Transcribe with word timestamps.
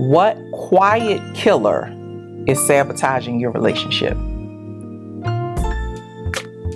What 0.00 0.38
quiet 0.52 1.20
killer 1.34 1.94
is 2.46 2.58
sabotaging 2.66 3.38
your 3.38 3.50
relationship? 3.50 4.16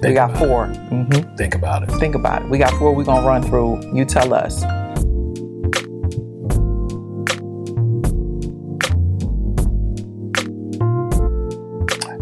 we 0.02 0.12
got 0.12 0.36
4 0.36 0.66
Mm-hmm. 0.66 1.34
Think 1.34 1.54
about 1.54 1.84
it. 1.84 1.90
Think 1.92 2.14
about 2.16 2.42
it. 2.42 2.50
We 2.50 2.58
got 2.58 2.78
four 2.78 2.94
we're 2.94 3.04
going 3.04 3.22
to 3.22 3.26
run 3.26 3.42
through. 3.42 3.80
You 3.96 4.04
tell 4.04 4.34
us. 4.34 4.60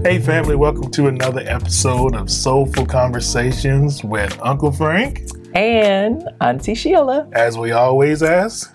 Hey, 0.05 0.21
family, 0.21 0.55
welcome 0.55 0.89
to 0.93 1.09
another 1.09 1.43
episode 1.47 2.15
of 2.15 2.31
Soulful 2.31 2.87
Conversations 2.87 4.05
with 4.05 4.39
Uncle 4.41 4.71
Frank. 4.71 5.29
And 5.57 6.23
Auntie 6.41 6.77
Sheila. 6.77 7.29
As 7.33 7.59
we 7.59 7.73
always 7.73 8.23
ask, 8.23 8.73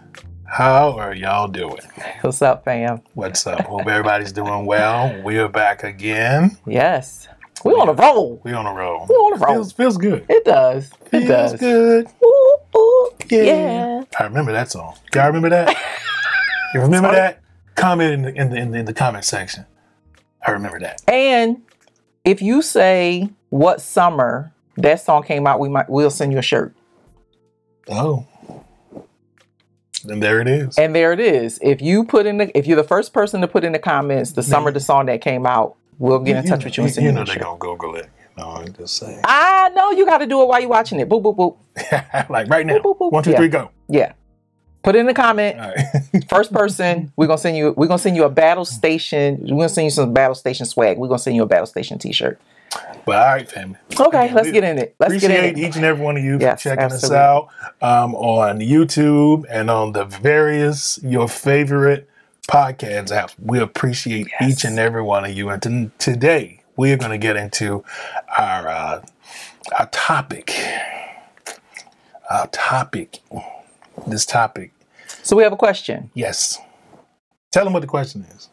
how 0.48 0.92
are 0.98 1.14
y'all 1.14 1.48
doing? 1.48 1.78
What's 2.22 2.42
up, 2.42 2.64
fam? 2.66 3.02
What's 3.14 3.46
up? 3.46 3.62
Hope 3.62 3.88
everybody's 3.88 4.32
doing 4.32 4.66
well. 4.66 5.22
We're 5.24 5.48
back 5.50 5.84
again. 5.84 6.58
Yes. 6.66 7.28
We 7.66 7.74
on 7.74 7.90
a 7.90 7.94
roll. 7.94 8.40
We 8.44 8.54
on 8.54 8.66
a 8.66 8.74
roll. 8.74 9.06
We 9.10 9.16
on 9.16 9.34
a 9.42 9.46
roll. 9.46 9.56
Feels, 9.56 9.72
feels 9.74 9.98
good. 9.98 10.26
It 10.30 10.46
does. 10.46 10.92
It 11.08 11.10
Feels 11.10 11.28
does. 11.28 11.60
good. 11.60 12.08
Ooh, 12.24 12.56
ooh, 12.78 13.10
Yeah. 13.30 13.42
yeah. 13.44 14.04
I 14.20 14.24
remember 14.24 14.52
that 14.54 14.72
song. 14.72 14.96
Y'all 15.14 15.28
remember 15.28 15.50
that? 15.50 15.76
You 16.74 16.82
remember 16.82 17.08
Sorry. 17.08 17.18
that? 17.20 17.42
Comment 17.76 18.12
in 18.14 18.22
the, 18.24 18.34
in 18.36 18.50
the 18.50 18.56
in 18.58 18.72
the 18.72 18.78
in 18.80 18.86
the 18.86 18.94
comment 18.94 19.24
section. 19.24 19.66
I 20.46 20.52
remember 20.52 20.80
that. 20.82 21.02
And 21.08 21.62
if 22.26 22.42
you 22.42 22.62
say 22.62 23.30
what 23.52 23.80
summer 23.80 24.52
that 24.76 25.00
song 25.00 25.24
came 25.24 25.48
out, 25.48 25.62
we 25.62 25.70
might 25.70 25.90
we'll 25.90 26.10
send 26.10 26.34
you 26.34 26.40
a 26.40 26.42
shirt. 26.42 26.76
Oh. 27.90 28.28
And 30.10 30.22
there 30.24 30.40
it 30.42 30.48
is. 30.48 30.78
And 30.78 30.96
there 30.96 31.14
it 31.14 31.20
is. 31.20 31.60
If 31.62 31.82
you 31.82 32.04
put 32.04 32.26
in 32.26 32.38
the 32.38 32.58
if 32.58 32.68
you're 32.68 32.78
the 32.78 32.84
first 32.84 33.14
person 33.14 33.42
to 33.42 33.48
put 33.48 33.64
in 33.64 33.72
the 33.74 33.80
comments 33.80 34.32
the 34.32 34.44
summer 34.44 34.72
the 34.72 34.80
song 34.80 35.08
that 35.08 35.22
came 35.22 35.46
out, 35.46 35.76
we'll 36.00 36.20
get 36.20 36.38
in 36.38 36.46
touch 36.50 36.64
with 36.64 36.78
you 36.78 36.84
and 36.84 36.94
send 36.94 37.04
you 37.06 37.12
you, 37.12 37.16
know 37.18 37.24
they're 37.26 37.38
gonna 37.38 37.58
Google 37.58 37.96
it. 37.96 38.10
You 38.38 38.44
know, 38.44 38.50
I'm 38.52 38.74
just 38.74 38.98
saying. 38.98 39.22
I 39.24 39.70
know 39.70 39.92
you 39.92 40.06
got 40.06 40.20
to 40.20 40.28
do 40.28 40.42
it 40.42 40.48
while 40.48 40.60
you're 40.60 40.70
watching 40.70 41.00
it. 41.00 41.10
Boop 41.10 41.24
boop 41.24 41.36
boop. 41.36 42.30
like 42.30 42.48
right 42.50 42.66
now. 42.66 42.78
Boop, 42.78 42.84
boop, 42.84 43.00
boop. 43.00 43.12
One, 43.12 43.24
two, 43.24 43.32
Yeah. 43.32 43.38
three, 43.38 43.48
go. 43.48 43.72
Yeah. 43.90 44.14
Put 44.84 44.96
in 44.96 45.06
the 45.06 45.14
comment. 45.14 45.60
All 45.60 45.74
right. 45.74 46.24
First 46.30 46.54
person, 46.54 47.12
we're 47.18 47.28
gonna 47.28 47.38
send 47.40 47.58
you. 47.58 47.74
We're 47.76 47.88
gonna 47.88 47.98
send 48.00 48.16
you 48.16 48.24
a 48.24 48.30
battle 48.30 48.64
station. 48.64 49.40
We're 49.42 49.48
gonna 49.58 49.70
send 49.70 49.86
you 49.86 49.92
some 49.92 50.14
battle 50.14 50.36
station 50.36 50.66
swag. 50.66 50.98
We're 50.98 51.08
gonna 51.08 51.20
send 51.20 51.36
you 51.36 51.44
a 51.44 51.48
battle 51.48 51.66
station 51.66 51.98
T-shirt. 52.00 52.40
But 53.06 53.16
all 53.16 53.26
right, 53.34 53.50
family. 53.50 53.78
Okay, 54.00 54.26
Again, 54.26 54.36
let's 54.36 54.52
get 54.52 54.64
in 54.64 54.78
it. 54.78 54.96
Let's 55.00 55.14
get 55.14 55.24
Appreciate 55.32 55.50
in 55.54 55.58
it. 55.64 55.68
each 55.70 55.76
and 55.76 55.86
every 55.86 56.04
one 56.04 56.18
of 56.18 56.24
you 56.24 56.38
Yes, 56.40 56.62
for 56.62 56.70
checking 56.70 56.84
absolutely. 56.86 57.18
us 57.18 57.22
out 57.22 57.48
um, 57.82 58.16
on 58.16 58.60
YouTube 58.60 59.46
and 59.50 59.70
on 59.70 59.94
the 59.94 60.06
various 60.06 61.00
your 61.04 61.28
favorite 61.28 62.10
podcast 62.50 63.10
apps. 63.12 63.34
We 63.40 63.60
appreciate 63.60 64.28
Yes. 64.40 64.52
each 64.52 64.64
and 64.66 64.80
every 64.80 65.02
one 65.02 65.26
of 65.26 65.32
you. 65.32 65.50
And 65.50 65.62
to, 65.64 65.92
today 66.00 66.62
we 66.76 66.92
are 66.92 66.98
going 66.98 67.12
to 67.12 67.18
get 67.18 67.36
into 67.38 67.84
our 68.38 68.68
uh, 68.68 69.02
our 69.78 69.88
topic. 69.88 70.54
Our 72.30 72.48
topic. 72.48 73.20
This 74.06 74.26
topic. 74.26 74.72
So 75.24 75.36
we 75.36 75.44
have 75.44 75.54
a 75.54 75.58
question. 75.58 76.12
Yes. 76.14 76.60
Tell 77.52 77.64
them 77.64 77.74
what 77.74 77.80
the 77.80 77.88
question 77.88 78.26
is. 78.36 78.50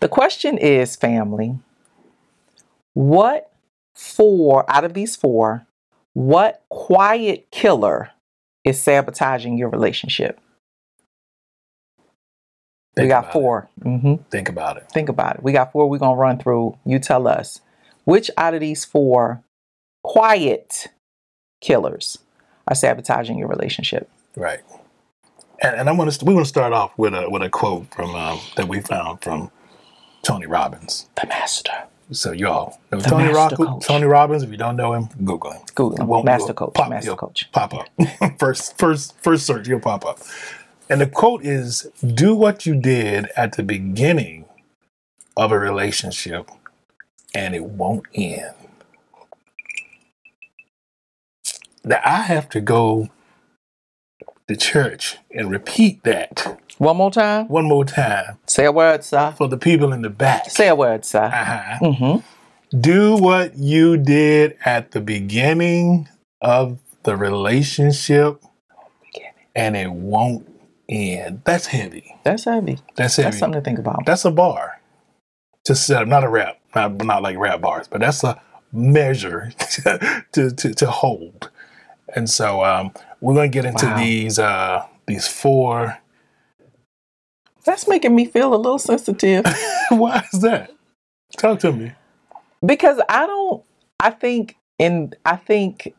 The 0.00 0.08
question 0.08 0.56
is, 0.56 0.94
family, 0.96 1.58
what 2.94 3.50
four 3.98 4.64
out 4.70 4.84
of 4.84 4.94
these 4.94 5.16
four, 5.16 5.66
what 6.14 6.62
quiet 6.68 7.50
killer 7.50 8.10
is 8.64 8.80
sabotaging 8.80 9.58
your 9.58 9.68
relationship? 9.68 10.40
we 12.96 13.06
got 13.06 13.32
4 13.32 13.68
Mm-hmm. 13.80 14.14
Think 14.30 14.48
about 14.48 14.76
it. 14.76 14.88
Think 14.92 15.08
about 15.08 15.36
it. 15.36 15.42
We 15.42 15.52
got 15.52 15.70
four. 15.70 15.88
We're 15.88 15.98
gonna 15.98 16.16
run 16.16 16.38
through. 16.38 16.76
You 16.84 16.98
tell 16.98 17.28
us 17.28 17.60
which 18.04 18.30
out 18.36 18.54
of 18.54 18.60
these 18.60 18.84
four 18.84 19.44
quiet 20.02 20.88
killers 21.60 22.18
are 22.66 22.74
sabotaging 22.74 23.38
your 23.38 23.46
relationship. 23.48 24.10
Right. 24.36 24.60
And, 25.62 25.76
and 25.76 25.88
I 25.88 25.92
want 25.92 26.12
to 26.12 26.24
we 26.24 26.34
want 26.34 26.44
to 26.44 26.48
start 26.48 26.72
off 26.72 26.92
with 26.96 27.14
a 27.14 27.30
with 27.30 27.42
a 27.42 27.50
quote 27.50 27.92
from 27.94 28.14
um, 28.14 28.40
that 28.56 28.66
we 28.66 28.80
found 28.80 29.22
from 29.22 29.50
Tony 30.22 30.46
Robbins. 30.46 31.08
The 31.20 31.28
master. 31.28 31.84
So 32.10 32.32
y'all 32.32 32.78
know 32.90 33.00
The 33.00 33.10
Tony 33.10 33.32
Rock, 33.32 33.54
coach. 33.54 33.84
Tony 33.86 34.06
Robbins. 34.06 34.42
If 34.42 34.50
you 34.50 34.56
don't 34.56 34.76
know 34.76 34.94
him, 34.94 35.08
Google 35.24 35.52
him. 35.52 35.60
Google 35.74 36.00
him. 36.00 36.06
Won't- 36.06 36.24
Master 36.24 36.48
will 36.48 36.54
coach. 36.54 36.74
Pop, 36.74 36.90
master 36.90 37.14
coach. 37.16 37.50
Pop 37.52 37.74
up 37.74 37.88
first. 38.38 38.78
First. 38.78 39.14
First 39.20 39.46
search. 39.46 39.68
You'll 39.68 39.80
pop 39.80 40.06
up. 40.06 40.18
And 40.88 41.00
the 41.02 41.06
quote 41.06 41.44
is: 41.44 41.86
"Do 42.06 42.34
what 42.34 42.64
you 42.64 42.74
did 42.80 43.28
at 43.36 43.56
the 43.56 43.62
beginning 43.62 44.46
of 45.36 45.52
a 45.52 45.58
relationship, 45.58 46.50
and 47.34 47.54
it 47.54 47.64
won't 47.64 48.04
end." 48.14 48.54
Now 51.84 52.00
I 52.04 52.22
have 52.22 52.48
to 52.50 52.60
go 52.60 53.08
to 54.48 54.56
church 54.56 55.18
and 55.34 55.50
repeat 55.50 56.02
that 56.04 56.60
One 56.78 56.96
more 56.96 57.10
time. 57.10 57.48
one 57.48 57.66
more 57.66 57.84
time 57.84 58.38
Say 58.46 58.64
a 58.64 58.72
word, 58.72 59.04
sir. 59.04 59.34
for 59.36 59.46
the 59.48 59.58
people 59.58 59.92
in 59.92 60.02
the 60.02 60.10
back. 60.10 60.50
Say 60.50 60.68
a 60.68 60.74
word, 60.74 61.04
sir. 61.04 61.24
Uh-huh. 61.24 61.78
Mm-hmm. 61.82 62.78
Do 62.80 63.16
what 63.16 63.56
you 63.56 63.96
did 63.96 64.56
at 64.64 64.90
the 64.92 65.00
beginning 65.00 66.08
of 66.42 66.78
the 67.04 67.16
relationship, 67.16 68.42
and 69.54 69.76
it 69.76 69.90
won't 69.90 70.46
end. 70.88 71.42
That's 71.44 71.66
heavy. 71.66 72.14
That's 72.24 72.44
heavy. 72.44 72.78
That's 72.96 73.16
heavy. 73.16 73.24
That's 73.26 73.38
something 73.38 73.60
to 73.60 73.64
think 73.64 73.78
about. 73.78 74.04
That's 74.04 74.24
a 74.24 74.30
bar 74.30 74.80
to 75.64 75.74
set 75.74 76.02
up, 76.02 76.08
not 76.08 76.24
a 76.24 76.28
rap, 76.28 76.58
not, 76.74 76.92
not 77.04 77.22
like 77.22 77.36
rap 77.38 77.60
bars, 77.60 77.88
but 77.88 78.00
that's 78.00 78.22
a 78.24 78.40
measure 78.72 79.50
to, 80.32 80.50
to, 80.50 80.74
to 80.74 80.86
hold. 80.90 81.50
And 82.14 82.28
so 82.28 82.62
um, 82.64 82.92
we're 83.20 83.34
going 83.34 83.50
to 83.50 83.54
get 83.54 83.64
into 83.64 83.86
Wow. 83.86 83.96
these 83.98 84.38
uh, 84.38 84.86
these 85.06 85.26
four. 85.28 85.98
That's 87.64 87.86
making 87.88 88.14
me 88.14 88.24
feel 88.26 88.54
a 88.54 88.56
little 88.56 88.78
sensitive 88.78 89.44
Why 89.90 90.24
is 90.32 90.40
that? 90.40 90.70
Talk 91.36 91.58
to 91.60 91.72
me. 91.72 91.92
because 92.64 93.00
I 93.08 93.26
don't. 93.26 93.62
I 94.00 94.10
think 94.10 94.56
in. 94.78 95.12
I 95.24 95.36
think 95.36 95.94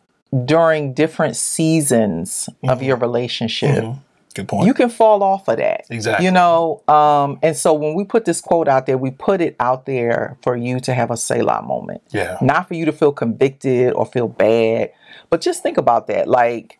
during 0.46 0.94
different 0.94 1.36
seasons 1.36 2.50
of 2.68 2.80
Mhm. 2.80 2.84
your 2.86 2.98
relationship, 2.98 3.84
Mhm. 3.84 4.00
Good 4.36 4.48
point. 4.48 4.68
you 4.68 4.74
can 4.74 4.90
fall 4.90 5.22
off 5.24 5.48
of 5.48 5.58
that. 5.58 5.86
exactly. 5.90 6.26
You 6.26 6.32
know, 6.32 6.82
um, 6.88 7.40
and 7.44 7.56
so 7.58 7.74
when 7.74 7.94
we 7.96 8.04
put 8.04 8.26
this 8.26 8.40
quote 8.42 8.68
out 8.68 8.86
there, 8.86 8.98
we 8.98 9.12
put 9.12 9.42
it 9.42 9.56
out 9.60 9.86
there 9.86 10.38
for 10.44 10.56
you 10.56 10.80
to 10.82 10.94
have 10.94 11.10
a 11.12 11.18
Selah 11.18 11.62
moment. 11.64 12.02
yeah. 12.12 12.38
Not 12.42 12.68
for 12.68 12.74
you 12.76 12.86
to 12.86 12.92
feel 12.92 13.12
convicted 13.12 13.94
or 13.94 14.06
feel 14.06 14.28
bad, 14.28 14.92
but 15.30 15.42
just 15.42 15.62
think 15.64 15.78
about 15.78 16.08
that. 16.08 16.28
Like 16.28 16.80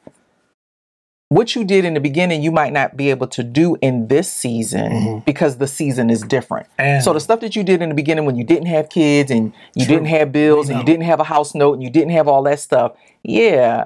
what 1.30 1.56
you 1.56 1.64
did 1.64 1.86
in 1.86 1.94
the 1.94 2.00
beginning, 2.00 2.42
you 2.42 2.52
might 2.52 2.74
not 2.74 2.98
be 2.98 3.12
able 3.12 3.28
to 3.28 3.44
do 3.44 3.78
in 3.82 4.08
this 4.08 4.32
season 4.32 4.92
Mhm. 4.92 5.26
because 5.26 5.58
the 5.58 5.68
season 5.68 6.10
is 6.10 6.24
different. 6.24 6.66
And 6.80 7.04
So 7.04 7.14
the 7.14 7.20
stuff 7.20 7.40
that 7.42 7.56
you 7.56 7.64
did 7.64 7.84
in 7.84 7.90
the 7.90 7.96
beginning 7.96 8.26
when 8.26 8.36
you 8.36 8.44
didn't 8.44 8.66
have 8.66 8.90
kids 8.90 9.30
and 9.30 9.54
you 9.76 9.86
True. 9.86 9.96
didn't 9.96 10.08
have 10.08 10.32
bills 10.32 10.70
and 10.70 10.80
you 10.80 10.84
didn't 10.86 11.06
have 11.06 11.20
a 11.20 11.24
house 11.26 11.54
note 11.54 11.74
and 11.74 11.84
you 11.84 11.92
didn't 11.92 12.12
have 12.12 12.28
all 12.28 12.42
that 12.44 12.60
stuff, 12.60 12.94
yeah. 13.24 13.86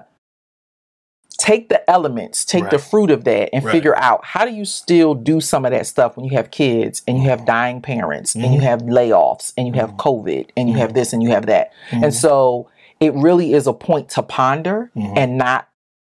Take 1.37 1.67
the 1.67 1.87
elements, 1.89 2.45
take 2.45 2.69
the 2.69 2.77
fruit 2.79 3.11
of 3.11 3.25
that 3.25 3.49
and 3.51 3.65
Right. 3.65 3.71
figure 3.73 3.97
out 3.97 4.23
how 4.23 4.45
do 4.45 4.51
you 4.51 4.63
still 4.63 5.13
do 5.13 5.41
some 5.41 5.65
of 5.65 5.71
that 5.71 5.85
stuff 5.85 6.15
when 6.15 6.25
you 6.25 6.37
have 6.37 6.49
kids 6.51 7.01
and 7.07 7.17
you 7.17 7.27
have 7.27 7.39
mm-hmm. 7.39 7.47
dying 7.47 7.81
parents 7.81 8.35
and 8.35 8.45
you 8.53 8.61
Mhm. 8.61 8.63
have 8.63 8.81
layoffs 8.83 9.51
and 9.57 9.67
you 9.67 9.73
have 9.73 9.89
mm-hmm. 9.89 9.99
COVID 9.99 10.45
and 10.55 10.69
you 10.69 10.77
have 10.77 10.89
mm-hmm. 10.91 10.95
this 10.99 11.11
and 11.11 11.21
you 11.21 11.29
have 11.31 11.47
that. 11.47 11.71
And 11.91 12.13
so 12.13 12.67
it 13.01 13.13
really 13.15 13.53
is 13.53 13.67
a 13.67 13.73
point 13.73 14.07
to 14.09 14.21
ponder 14.23 14.91
and 14.95 15.37
not 15.37 15.67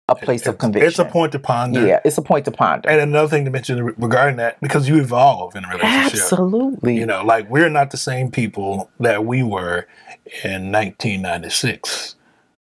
a 0.09 0.15
place 0.15 0.47
of 0.47 0.59
conviction. 0.59 0.89
It's 0.89 0.99
a 0.99 1.05
point 1.05 1.33
to 1.33 1.39
ponder. 1.39 1.87
Yeah, 1.87 2.01
it's 2.05 2.17
a 2.19 2.23
point 2.23 2.45
to 2.47 2.51
ponder. 2.51 2.89
And 2.89 3.01
another 3.01 3.29
thing 3.29 3.45
to 3.45 3.51
mention 3.51 3.85
regarding 3.85 4.37
that, 4.37 4.61
because 4.61 4.89
you 4.89 4.99
evolve 4.99 5.55
in 5.55 5.65
a 5.65 5.69
relationship. 5.69 6.21
Absolutely. 6.23 6.97
You 6.97 7.07
know, 7.07 7.23
like 7.23 7.49
we're 7.51 7.69
not 7.69 7.91
the 7.91 7.97
same 7.97 8.31
people 8.31 8.91
that 9.01 9.25
we 9.25 9.43
were 9.43 9.87
in 10.45 10.73
1996 10.73 12.17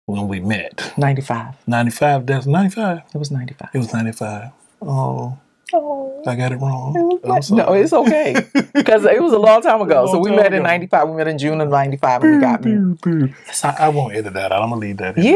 when 0.06 0.28
we 0.28 0.40
met. 0.40 0.94
95. 0.98 1.56
95, 1.68 2.26
that's 2.26 2.46
95. 2.46 3.02
It 3.14 3.18
was 3.18 3.32
95. 3.32 3.70
It 3.74 3.78
was 3.78 3.94
95. 3.94 4.52
Oh, 4.82 5.38
Oh. 5.74 6.24
I 6.26 6.36
got 6.36 6.52
it 6.52 6.58
wrong. 6.58 6.96
It 6.96 7.02
was 7.02 7.20
oh, 7.24 7.28
I'm 7.28 7.30
like- 7.30 7.44
sorry. 7.44 7.58
no, 7.64 7.74
it's 7.74 7.94
okay. 7.94 8.36
Because 8.74 9.04
it 9.06 9.22
was 9.22 9.34
a 9.34 9.40
long 9.40 9.62
time 9.62 9.82
ago. 9.82 10.06
A 10.06 10.08
so 10.08 10.20
we 10.20 10.30
met 10.32 10.54
in 10.54 10.64
95. 10.64 11.10
We 11.10 11.16
met 11.18 11.28
in 11.28 11.38
June 11.38 11.60
of 11.62 11.70
95 11.70 12.24
and 12.24 12.36
we 12.36 12.40
got 12.42 12.64
married. 12.64 13.34
I, 13.64 13.76
I 13.80 13.90
won't 13.90 14.16
edit 14.16 14.34
that 14.34 14.52
out. 14.52 14.62
I'm 14.62 14.70
going 14.70 14.82
to 14.82 14.88
leave 14.88 14.98
that 14.98 15.18
in. 15.18 15.24
Yeah, 15.24 15.34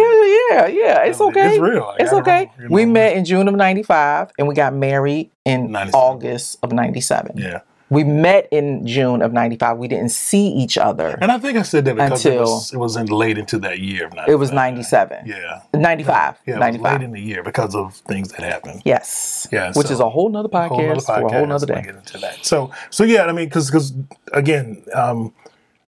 yeah, 0.52 0.68
yeah. 0.68 1.04
It's 1.04 1.20
okay. 1.20 1.50
It's 1.52 1.60
real. 1.60 1.84
I 1.84 1.96
It's 2.04 2.12
it 2.12 2.16
okay. 2.18 2.46
wrong, 2.46 2.56
you 2.62 2.68
We 2.70 2.86
met 2.86 3.18
in 3.18 3.26
June 3.26 3.48
of 3.48 3.56
95 3.56 4.32
and 4.38 4.48
we 4.48 4.54
got 4.56 4.74
married 4.74 5.32
in 5.44 5.72
97. 5.72 6.00
August 6.00 6.58
of 6.64 6.72
97. 6.72 7.38
Yeah. 7.38 7.62
We 7.92 8.04
met 8.06 8.48
in 8.52 8.88
June 8.88 9.22
of 9.22 9.34
95. 9.34 9.78
We 9.78 9.88
didn't 9.90 10.10
see 10.10 10.48
each 10.48 10.78
other. 10.78 11.18
And 11.22 11.32
I 11.32 11.38
think 11.38 11.58
I 11.58 11.62
said 11.62 11.84
that 11.86 11.96
because 11.98 12.26
it 12.26 12.40
was, 12.40 12.74
it 12.74 12.78
was 12.78 12.96
in 12.96 13.08
late 13.08 13.38
into 13.38 13.60
that 13.60 13.80
year 13.80 14.06
of 14.06 14.14
95. 14.14 14.30
It 14.34 14.36
was 14.38 14.52
97. 14.52 15.28
Yeah. 15.28 15.62
95. 15.74 16.38
Yeah, 16.48 16.54
it 16.54 16.58
was 16.58 16.60
95. 16.62 16.94
late 17.00 17.06
in 17.06 17.12
the 17.12 17.20
year 17.22 17.44
because 17.44 17.76
of 17.76 17.94
things 17.96 18.30
that 18.32 18.42
happened. 18.42 18.82
yes. 18.86 19.46
Yeah, 19.52 19.74
Which 19.74 19.88
so- 19.88 19.94
is 19.94 20.00
a 20.00 20.10
whole 20.10 20.30
nother 20.30 20.48
podcast, 20.50 20.68
whole 20.70 20.88
nother 20.88 21.02
for 21.02 21.12
a 21.12 21.20
whole 21.20 21.30
podcast, 21.30 21.48
nother 21.50 21.68
we'll 21.68 21.76
day. 21.76 21.82
get 21.88 21.96
into 21.96 22.18
that. 22.20 22.46
So, 22.46 22.72
so 22.90 23.04
yeah, 23.04 23.26
I 23.26 23.34
mean, 23.34 23.46
because 23.50 23.94
again, 24.34 24.84
um, 24.96 25.34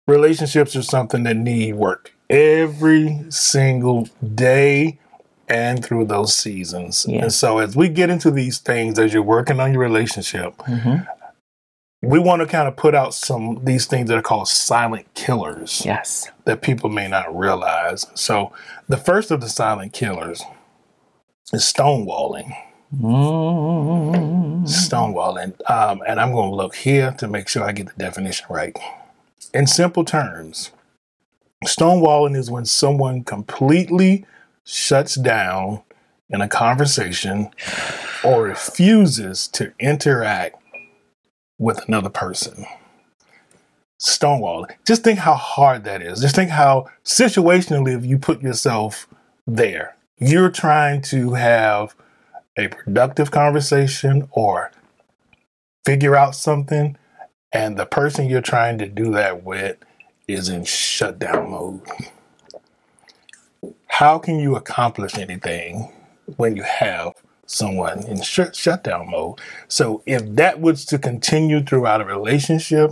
relationships 0.06 0.76
are 0.76 0.82
something 0.84 1.24
that 1.24 1.38
need 1.38 1.76
work 1.76 2.14
every 2.30 3.24
single 3.30 4.10
day 4.36 5.00
and 5.48 5.84
through 5.84 6.06
those 6.06 6.36
seasons. 6.36 7.06
Yeah. 7.08 7.24
And 7.24 7.34
so, 7.34 7.60
as 7.60 7.76
we 7.76 7.88
get 7.90 8.10
into 8.10 8.30
these 8.32 8.58
things, 8.60 8.98
as 9.00 9.14
you're 9.14 9.22
working 9.24 9.60
on 9.60 9.72
your 9.74 9.82
relationship, 9.82 10.58
Mhm. 10.60 11.08
We 12.04 12.20
want 12.20 12.42
to 12.42 12.46
kind 12.46 12.68
of 12.68 12.76
put 12.76 12.94
out 12.94 13.14
some 13.14 13.64
these 13.64 13.86
things 13.86 14.10
that 14.10 14.18
are 14.18 14.22
called 14.22 14.48
silent 14.50 15.12
killers 15.14 15.84
Yes. 15.86 16.30
that 16.44 16.62
people 16.62 16.90
may 16.90 17.08
not 17.08 17.36
realize. 17.36 18.06
So, 18.14 18.52
the 18.90 18.98
first 18.98 19.32
of 19.32 19.40
the 19.42 19.48
silent 19.50 19.94
killers 19.94 20.44
is 21.54 21.64
stonewalling. 21.64 22.54
Mm. 22.94 24.66
stonewalling. 24.68 25.54
Um, 25.70 26.02
and 26.08 26.20
I'm 26.20 26.32
going 26.32 26.52
to 26.52 26.56
look 26.56 26.76
here 26.76 27.12
to 27.18 27.28
make 27.28 27.48
sure 27.48 27.64
I 27.64 27.72
get 27.72 27.88
the 27.88 27.94
definition 27.98 28.46
right. 28.50 28.78
In 29.54 29.66
simple 29.66 30.04
terms, 30.06 30.72
stonewalling 31.66 32.36
is 32.36 32.52
when 32.52 32.66
someone 32.66 33.24
completely 33.24 34.26
shuts 34.66 35.16
down 35.16 35.82
in 36.30 36.42
a 36.42 36.48
conversation 36.48 37.50
or 38.24 38.44
refuses 38.44 39.48
to 39.50 39.74
interact 39.80 40.58
with 41.58 41.88
another 41.88 42.10
person. 42.10 42.66
Stonewalling. 44.00 44.72
Just 44.86 45.04
think 45.04 45.20
how 45.20 45.36
hard 45.36 45.84
that 45.86 46.02
is. 46.02 46.22
Just 46.22 46.36
think 46.36 46.50
how 46.50 46.88
situationally, 47.06 47.98
if 47.98 48.06
you 48.06 48.18
put 48.18 48.42
yourself 48.42 49.08
there, 49.48 49.96
you're 50.18 50.50
trying 50.50 51.02
to 51.04 51.34
have 51.34 51.96
a 52.58 52.68
productive 52.68 53.32
conversation 53.32 54.28
or 54.32 54.72
figure 55.86 56.16
out 56.16 56.36
something, 56.36 56.98
and 57.52 57.78
the 57.78 57.86
person 57.86 58.30
you're 58.30 58.42
trying 58.42 58.78
to 58.78 58.88
do 58.88 59.12
that 59.12 59.44
with 59.44 59.78
is 60.28 60.50
in 60.50 60.66
shutdown 60.66 61.52
mode. 61.52 61.82
How 63.88 64.18
can 64.18 64.40
you 64.40 64.56
accomplish 64.56 65.18
anything 65.18 65.92
when 66.38 66.56
you 66.56 66.64
have 66.64 67.14
someone 67.54 68.06
in 68.08 68.22
sh- 68.22 68.54
shutdown 68.54 69.12
mode? 69.12 69.40
So, 69.68 70.04
if 70.06 70.24
that 70.36 70.62
was 70.62 70.86
to 70.88 71.00
continue 71.00 71.64
throughout 71.64 72.02
a 72.02 72.06
relationship, 72.06 72.92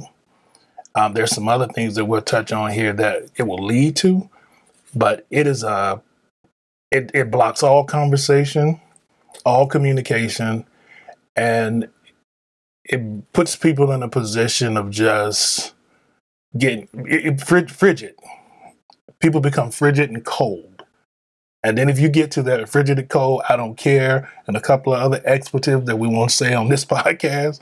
um, 0.96 1.14
there's 1.14 1.36
some 1.36 1.50
other 1.50 1.68
things 1.68 1.96
that 1.96 2.06
we'll 2.06 2.22
touch 2.22 2.52
on 2.52 2.72
here 2.72 2.94
that 2.94 3.24
it 3.38 3.44
will 3.44 3.64
lead 3.64 3.96
to, 3.98 4.30
but 4.96 5.26
it 5.30 5.48
is 5.48 5.64
a 5.64 6.02
it, 6.92 7.12
it 7.14 7.32
blocks 7.32 7.64
all 7.64 7.86
conversation 7.86 8.80
all 9.46 9.68
communication 9.68 10.66
and 11.36 11.90
it 12.86 13.34
puts 13.34 13.56
people 13.56 13.92
in 13.92 14.04
a 14.04 14.10
position 14.10 14.78
of 14.78 14.90
just 14.90 15.74
getting 16.58 16.88
it, 16.94 17.42
it, 17.42 17.72
frigid 17.72 18.16
people 19.20 19.42
become 19.42 19.72
frigid 19.72 20.10
and 20.10 20.26
cold 20.26 20.71
and 21.64 21.78
then 21.78 21.90
if 21.90 22.00
you 22.00 22.10
get 22.10 22.32
to 22.32 22.42
that 22.44 22.68
frigid 22.70 23.08
cold 23.10 23.42
i 23.50 23.56
don't 23.56 23.76
care 23.78 24.30
and 24.48 24.56
a 24.58 24.62
couple 24.62 24.94
of 24.94 25.02
other 25.02 25.22
expletives 25.26 25.86
that 25.86 25.98
we 25.98 26.08
won't 26.08 26.32
say 26.32 26.54
on 26.54 26.70
this 26.70 26.86
podcast 26.96 27.60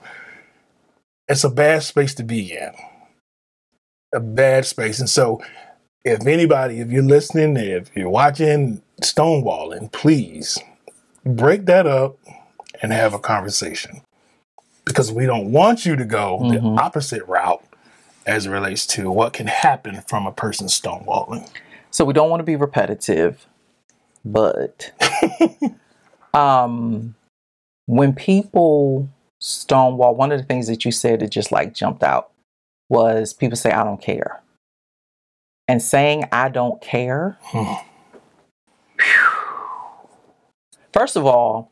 it's 1.27 1.43
a 1.43 1.49
bad 1.49 1.83
space 1.83 2.13
to 2.15 2.23
be 2.23 2.53
in 2.55 2.71
a 4.13 4.19
bad 4.19 4.65
space 4.65 4.99
and 4.99 5.09
so 5.09 5.41
if 6.03 6.25
anybody 6.25 6.79
if 6.79 6.89
you're 6.89 7.03
listening 7.03 7.55
if 7.57 7.89
you're 7.95 8.09
watching 8.09 8.81
stonewalling 9.01 9.91
please 9.91 10.57
break 11.25 11.65
that 11.65 11.85
up 11.85 12.17
and 12.81 12.91
have 12.91 13.13
a 13.13 13.19
conversation 13.19 14.01
because 14.85 15.11
we 15.11 15.25
don't 15.25 15.51
want 15.51 15.85
you 15.85 15.95
to 15.95 16.05
go 16.05 16.39
Mhm. 16.41 16.75
the 16.75 16.81
opposite 16.81 17.23
route 17.27 17.63
as 18.25 18.45
it 18.45 18.49
relates 18.49 18.85
to 18.87 19.11
what 19.11 19.33
can 19.33 19.47
happen 19.47 20.01
from 20.07 20.25
a 20.27 20.31
person 20.31 20.67
stonewalling. 20.67 21.47
So 21.91 22.05
we 22.05 22.13
don't 22.13 22.29
want 22.29 22.39
to 22.41 22.43
be 22.45 22.55
repetitive, 22.55 23.45
but 24.25 24.91
um, 26.33 27.15
when 27.85 28.13
people 28.13 29.09
stonewall, 29.39 30.15
one 30.15 30.31
of 30.31 30.39
the 30.39 30.45
things 30.45 30.67
that 30.67 30.85
you 30.85 30.91
said 30.91 31.19
that 31.19 31.31
just 31.31 31.51
like 31.51 31.73
jumped 31.73 32.03
out 32.03 32.31
was 32.89 33.33
people 33.33 33.55
say, 33.57 33.71
I 33.71 33.83
don't 33.83 34.01
care. 34.01 34.41
And 35.67 35.81
saying 35.81 36.25
I 36.31 36.49
don't 36.49 36.81
care, 36.81 37.37
first 40.93 41.15
of 41.15 41.25
all, 41.25 41.71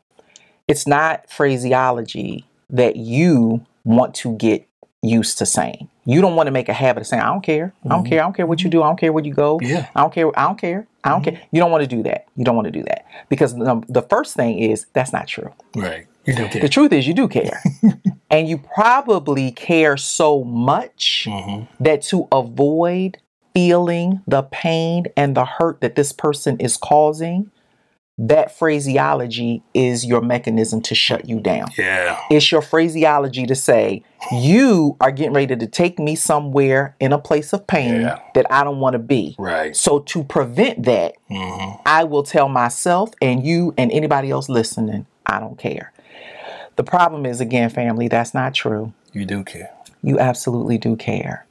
it's 0.68 0.86
not 0.86 1.30
phraseology 1.30 2.46
that 2.70 2.96
you 2.96 3.66
want 3.84 4.14
to 4.16 4.36
get 4.36 4.68
used 5.02 5.38
to 5.40 5.46
saying. 5.46 5.90
You 6.10 6.22
don't 6.22 6.36
want 6.38 6.48
to 6.48 6.52
make 6.52 6.70
a 6.70 6.74
habit 6.74 7.02
of 7.02 7.08
saying, 7.08 7.22
I 7.22 7.26
don't 7.28 7.44
care. 7.44 7.74
I 7.86 7.90
don't 7.90 8.04
Mhm. 8.06 8.10
care. 8.10 8.20
I 8.22 8.24
don't 8.24 8.34
care 8.36 8.48
what 8.48 8.64
you 8.64 8.70
do. 8.70 8.82
I 8.82 8.88
don't 8.88 8.98
care 8.98 9.12
where 9.12 9.24
you 9.26 9.34
go. 9.34 9.60
Yeah. 9.62 9.88
I 9.94 10.02
don't 10.02 10.14
care. 10.14 10.32
I 10.40 10.46
don't 10.46 10.58
care. 10.58 10.88
I 11.04 11.10
don't 11.10 11.22
care. 11.22 11.40
You 11.52 11.60
don't 11.60 11.70
want 11.70 11.82
to 11.84 11.88
do 11.96 12.02
that. 12.04 12.26
You 12.38 12.46
don't 12.46 12.56
want 12.56 12.66
to 12.66 12.72
do 12.72 12.84
that 12.84 13.06
because 13.30 13.54
the, 13.56 13.84
the 13.90 14.02
first 14.04 14.34
thing 14.36 14.58
is 14.58 14.86
that's 14.94 15.12
not 15.12 15.28
true. 15.28 15.52
Right. 15.76 16.08
You 16.26 16.34
do 16.34 16.44
The 16.44 16.60
care. 16.60 16.68
truth 16.70 16.94
is 16.94 17.08
you 17.08 17.14
do 17.14 17.28
care. 17.28 17.62
and 18.30 18.48
you 18.48 18.58
probably 18.58 19.52
care 19.52 19.98
so 19.98 20.44
much 20.46 21.28
hmm 21.30 21.64
that 21.80 22.02
to 22.04 22.28
avoid 22.32 23.18
feeling 23.54 24.22
the 24.28 24.44
pain 24.44 25.06
and 25.18 25.36
the 25.36 25.46
hurt 25.46 25.82
that 25.82 25.96
this 25.96 26.12
person 26.14 26.58
is 26.60 26.78
causing, 26.78 27.52
that 28.20 28.58
phraseology 28.58 29.62
is 29.74 30.06
your 30.06 30.22
mechanism 30.22 30.82
to 30.82 30.96
shut 30.96 31.30
you 31.30 31.40
down. 31.40 31.68
Yeah. 31.78 32.20
It's 32.32 32.52
your 32.52 32.64
phraseology 32.64 33.46
to 33.46 33.54
say, 33.56 34.04
you 34.32 34.98
are 35.00 35.12
getting 35.12 35.34
ready 35.34 35.56
to 35.56 35.68
take 35.68 36.00
me 36.00 36.16
somewhere 36.16 36.96
in 37.00 37.14
a 37.14 37.20
place 37.20 37.54
of 37.54 37.68
pain 37.68 38.02
Yeah. 38.02 38.20
that 38.34 38.52
I 38.52 38.64
don't 38.64 38.80
want 38.80 38.94
to 38.94 39.00
be. 39.00 39.36
Right. 39.38 39.76
So 39.76 40.00
to 40.00 40.24
prevent 40.24 40.84
that, 40.84 41.14
hmm 41.30 41.74
I 41.86 42.04
will 42.06 42.24
tell 42.24 42.50
myself 42.50 43.12
and 43.22 43.46
you 43.46 43.74
and 43.78 43.92
anybody 43.92 44.32
else 44.32 44.50
listening, 44.50 45.06
I 45.26 45.40
don't 45.40 45.58
care. 45.58 45.94
The 46.76 46.84
problem 46.84 47.26
is, 47.26 47.40
again, 47.40 47.70
family, 47.70 48.08
that's 48.08 48.34
not 48.34 48.54
true. 48.54 48.94
You 49.14 49.26
do 49.26 49.44
care. 49.44 49.72
You 50.04 50.20
absolutely 50.20 50.78
do 50.78 50.96
care. 50.96 51.46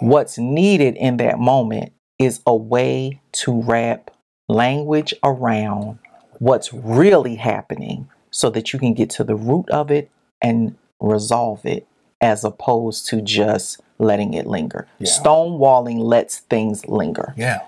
What's 0.00 0.38
needed 0.38 0.96
in 0.96 1.18
that 1.18 1.38
moment 1.38 1.92
is 2.18 2.40
a 2.46 2.54
way 2.54 3.20
to 3.32 3.60
wrap 3.62 4.10
language 4.50 5.14
around 5.22 5.98
what's 6.38 6.72
really 6.72 7.36
happening 7.36 8.08
so 8.30 8.50
that 8.50 8.72
you 8.72 8.78
can 8.78 8.94
get 8.94 9.10
to 9.10 9.24
the 9.24 9.34
root 9.34 9.68
of 9.70 9.90
it 9.90 10.10
and 10.40 10.76
resolve 11.00 11.64
it 11.64 11.86
as 12.20 12.44
opposed 12.44 13.06
to 13.08 13.20
just 13.20 13.80
letting 13.98 14.34
it 14.34 14.46
linger. 14.46 14.86
Yeah. 14.98 15.08
Stonewalling 15.08 15.98
lets 15.98 16.38
things 16.38 16.86
linger. 16.86 17.34
Yeah. 17.36 17.60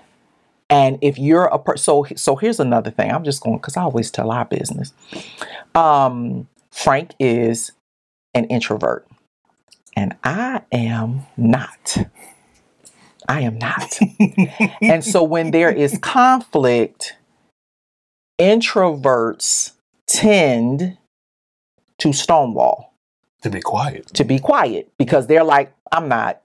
And 0.69 0.97
if 1.01 1.19
you're 1.19 1.45
a 1.45 1.59
person, 1.59 1.83
so 1.83 2.05
so 2.15 2.35
here's 2.35 2.59
another 2.59 2.89
thing. 2.89 3.11
I'm 3.11 3.23
just 3.23 3.43
going 3.43 3.57
because 3.57 3.77
I 3.77 3.83
always 3.83 4.09
tell 4.09 4.31
our 4.31 4.45
business. 4.45 4.93
Um, 5.75 6.47
Frank 6.71 7.13
is 7.19 7.73
an 8.33 8.45
introvert, 8.45 9.07
and 9.95 10.15
I 10.23 10.61
am 10.71 11.27
not. 11.37 11.97
I 13.27 13.41
am 13.41 13.57
not. 13.57 13.99
and 14.81 15.03
so 15.03 15.23
when 15.23 15.51
there 15.51 15.71
is 15.71 15.97
conflict, 15.99 17.15
introverts 18.39 19.71
tend 20.07 20.97
to 21.99 22.13
stonewall, 22.13 22.93
To 23.43 23.49
be 23.49 23.61
quiet. 23.61 24.07
to 24.13 24.23
be 24.23 24.39
quiet 24.39 24.91
because 24.97 25.27
they're 25.27 25.43
like, 25.43 25.73
I'm 25.91 26.07
not. 26.07 26.41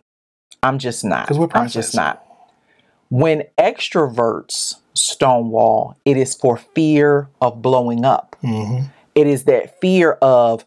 I'm 0.63 0.79
just 0.79 1.05
not. 1.05 1.29
'Cause 1.29 1.39
we're 1.39 1.49
I'm 1.55 1.69
just 1.69 1.95
not. 1.95 2.25
When 3.11 3.45
extroverts 3.59 4.77
stonewall, 4.95 5.97
it 6.05 6.17
is 6.17 6.35
for 6.35 6.57
fear 6.57 7.29
of 7.41 7.63
blowing 7.63 8.05
up. 8.05 8.37
hmm 8.41 8.83
It 9.15 9.27
is 9.27 9.45
that 9.45 9.81
fear 9.81 10.13
of, 10.23 10.65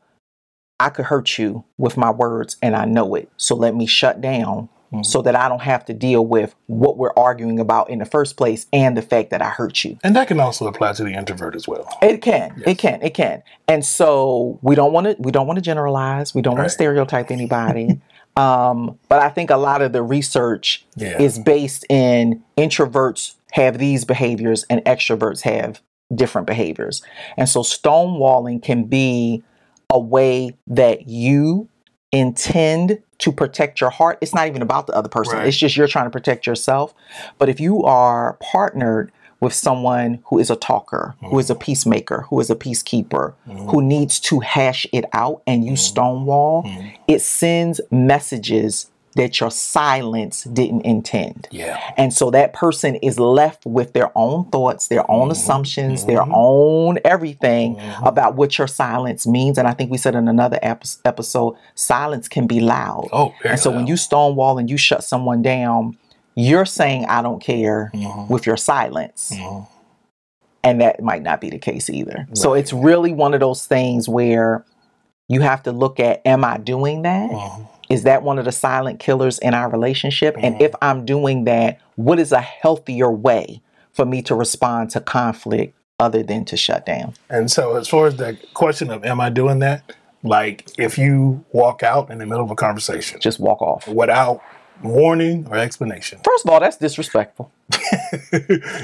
I 0.79 0.89
could 0.89 1.05
hurt 1.05 1.37
you 1.37 1.63
with 1.77 1.95
my 1.97 2.09
words 2.09 2.57
and 2.61 2.75
I 2.75 2.85
know 2.85 3.13
it. 3.15 3.29
So 3.37 3.55
let 3.55 3.75
me 3.75 3.85
shut 3.85 4.19
down 4.21 4.69
Mhm. 4.93 5.05
so 5.05 5.21
that 5.21 5.35
I 5.35 5.47
don't 5.47 5.61
have 5.61 5.85
to 5.85 5.93
deal 5.93 6.25
with 6.25 6.53
what 6.67 6.97
we're 6.97 7.13
arguing 7.15 7.59
about 7.59 7.89
in 7.89 7.99
the 7.99 8.05
first 8.05 8.35
place 8.35 8.65
and 8.73 8.97
the 8.97 9.01
fact 9.01 9.29
that 9.29 9.41
I 9.41 9.49
hurt 9.49 9.83
you. 9.83 9.97
And 10.03 10.15
that 10.15 10.27
can 10.27 10.39
also 10.39 10.67
apply 10.67 10.93
to 10.93 11.03
the 11.03 11.13
introvert 11.13 11.55
as 11.55 11.67
well. 11.67 11.87
It 12.01 12.21
can. 12.21 12.53
Yes. 12.57 12.67
It 12.67 12.77
can. 12.77 13.01
It 13.01 13.13
can. 13.13 13.41
And 13.67 13.85
so 13.85 14.59
we 14.61 14.75
don't 14.75 14.91
want 14.91 15.07
to 15.07 15.15
we 15.19 15.31
don't 15.31 15.47
want 15.47 15.57
to 15.57 15.61
generalize. 15.61 16.35
We 16.35 16.41
don't 16.41 16.53
want 16.53 16.59
Right. 16.63 16.67
to 16.67 16.73
stereotype 16.73 17.31
anybody. 17.31 17.99
um, 18.35 18.97
but 19.09 19.19
I 19.21 19.29
think 19.29 19.49
a 19.49 19.57
lot 19.57 19.81
of 19.81 19.93
the 19.93 20.01
research 20.03 20.85
Yeah. 20.95 21.21
is 21.21 21.39
based 21.39 21.85
in 21.89 22.43
introverts 22.57 23.35
have 23.53 23.77
these 23.77 24.03
behaviors 24.05 24.65
and 24.69 24.83
extroverts 24.85 25.41
have 25.41 25.81
different 26.13 26.47
behaviors. 26.47 27.01
And 27.37 27.47
so 27.47 27.61
stonewalling 27.61 28.61
can 28.61 28.83
be 28.85 29.43
a 29.89 29.99
way 29.99 30.53
that 30.67 31.07
you 31.07 31.67
intend 32.11 33.01
to 33.19 33.31
protect 33.31 33.79
your 33.79 33.89
heart, 33.89 34.17
it's 34.21 34.33
not 34.33 34.47
even 34.47 34.61
about 34.61 34.87
the 34.87 34.93
other 34.93 35.09
person. 35.09 35.37
Right. 35.37 35.47
It's 35.47 35.57
just 35.57 35.77
you're 35.77 35.87
trying 35.87 36.05
to 36.05 36.11
protect 36.11 36.45
yourself. 36.45 36.93
But 37.37 37.49
if 37.49 37.59
you 37.59 37.83
are 37.83 38.33
partnered 38.41 39.11
with 39.39 39.53
someone 39.53 40.21
who 40.25 40.37
is 40.37 40.51
a 40.51 40.55
talker, 40.55 41.15
who 41.19 41.39
is 41.39 41.49
a 41.49 41.53
mm-hmm. 41.53 41.63
peacemaker, 41.63 42.25
who 42.29 42.39
is 42.39 42.49
a 42.49 42.55
peacekeeper, 42.55 43.33
who 43.45 43.53
mm-hmm. 43.53 43.87
needs 43.87 44.19
to 44.19 44.39
hash 44.39 44.85
it 44.93 45.03
out 45.13 45.41
and 45.47 45.65
you 45.65 45.71
mm-hmm. 45.71 45.77
stonewall, 45.77 46.69
it 47.07 47.21
sends 47.21 47.81
messages 47.89 48.90
that 49.15 49.39
your 49.39 49.51
silence 49.51 50.43
didn't 50.45 50.81
intend. 50.81 51.47
Yeah. 51.51 51.79
And 51.97 52.13
so 52.13 52.31
that 52.31 52.53
person 52.53 52.95
is 52.95 53.19
left 53.19 53.65
with 53.65 53.93
their 53.93 54.11
own 54.15 54.49
thoughts, 54.51 54.87
their 54.87 55.09
own 55.11 55.23
mm-hmm. 55.23 55.31
assumptions, 55.31 56.01
mm-hmm. 56.01 56.11
their 56.11 56.23
own 56.29 56.99
everything 57.03 57.75
mm-hmm. 57.75 58.05
about 58.05 58.35
what 58.35 58.57
your 58.57 58.67
silence 58.67 59.27
means. 59.27 59.57
And 59.57 59.67
I 59.67 59.73
think 59.73 59.91
we 59.91 59.97
said 59.97 60.15
in 60.15 60.27
another 60.27 60.59
ep- 60.61 60.85
episode, 61.03 61.57
silence 61.75 62.27
can 62.27 62.47
be 62.47 62.61
loud. 62.61 63.09
Oh, 63.11 63.33
and 63.43 63.59
so 63.59 63.71
when 63.71 63.87
you 63.87 63.97
stonewall 63.97 64.57
and 64.57 64.69
you 64.69 64.77
shut 64.77 65.03
someone 65.03 65.41
down, 65.41 65.97
you're 66.35 66.65
saying, 66.65 67.05
I 67.05 67.21
don't 67.21 67.41
care 67.41 67.91
with 68.29 68.45
your 68.45 68.57
silence. 68.57 69.33
And 70.63 70.79
that 70.79 71.01
might 71.01 71.23
not 71.23 71.41
be 71.41 71.49
the 71.49 71.59
case 71.59 71.89
either. 71.89 72.27
So 72.33 72.53
it's 72.53 72.71
really 72.71 73.11
one 73.11 73.33
of 73.33 73.41
those 73.41 73.65
things 73.65 74.07
where 74.07 74.63
you 75.27 75.41
have 75.41 75.63
to 75.63 75.71
look 75.71 75.99
at, 75.99 76.25
am 76.25 76.45
I 76.45 76.57
doing 76.57 77.01
that? 77.01 77.29
Is 77.91 78.03
that 78.03 78.23
one 78.23 78.39
of 78.39 78.45
the 78.45 78.51
silent 78.51 78.99
killers 78.99 79.37
in 79.39 79.53
our 79.53 79.69
relationship? 79.69 80.35
And 80.39 80.61
if 80.61 80.73
I'm 80.81 81.05
doing 81.05 81.43
that, 81.45 81.79
what 81.95 82.19
is 82.19 82.31
a 82.31 82.41
healthier 82.41 83.11
way 83.11 83.61
for 83.93 84.05
me 84.05 84.21
to 84.23 84.35
respond 84.35 84.89
to 84.91 85.01
conflict 85.01 85.75
other 85.99 86.23
than 86.23 86.45
to 86.45 86.57
shut 86.57 86.85
down? 86.85 87.13
And 87.29 87.51
so, 87.51 87.75
as 87.75 87.87
far 87.87 88.07
as 88.07 88.15
the 88.15 88.37
question 88.53 88.89
of 88.89 89.03
am 89.03 89.19
I 89.19 89.29
doing 89.29 89.59
that, 89.59 89.93
like 90.23 90.69
if 90.77 90.97
you 90.97 91.43
walk 91.51 91.83
out 91.83 92.09
in 92.09 92.17
the 92.19 92.25
middle 92.25 92.43
of 92.43 92.51
a 92.51 92.55
conversation 92.55 93.19
Just 93.19 93.39
walk 93.39 93.61
off. 93.61 93.87
without 93.87 94.41
warning 94.83 95.47
or 95.49 95.57
explanation, 95.57 96.19
First 96.23 96.45
of 96.45 96.51
all, 96.51 96.59
that's 96.59 96.77
disrespectful. 96.77 97.51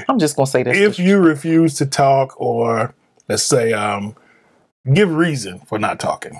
I'm 0.08 0.18
just 0.18 0.36
gonna 0.36 0.46
say 0.46 0.62
this. 0.64 0.76
if 0.76 0.98
you 0.98 1.18
refuse 1.18 1.74
to 1.74 1.86
talk 1.86 2.38
or 2.40 2.94
let's 3.28 3.42
say 3.42 3.72
um, 3.72 4.14
give 4.92 5.12
reason 5.12 5.60
for 5.60 5.78
not 5.78 5.98
talking, 6.00 6.38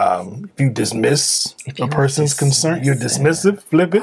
um, 0.00 0.50
if 0.54 0.60
you 0.60 0.70
dismiss 0.70 1.54
If 1.66 1.74
a 1.74 1.78
you're 1.78 1.88
person's 1.88 2.34
concern, 2.34 2.84
you're 2.84 2.94
dismissive. 2.94 3.56
dismissive, 3.56 3.62
flip 3.62 3.94
it. 3.94 4.02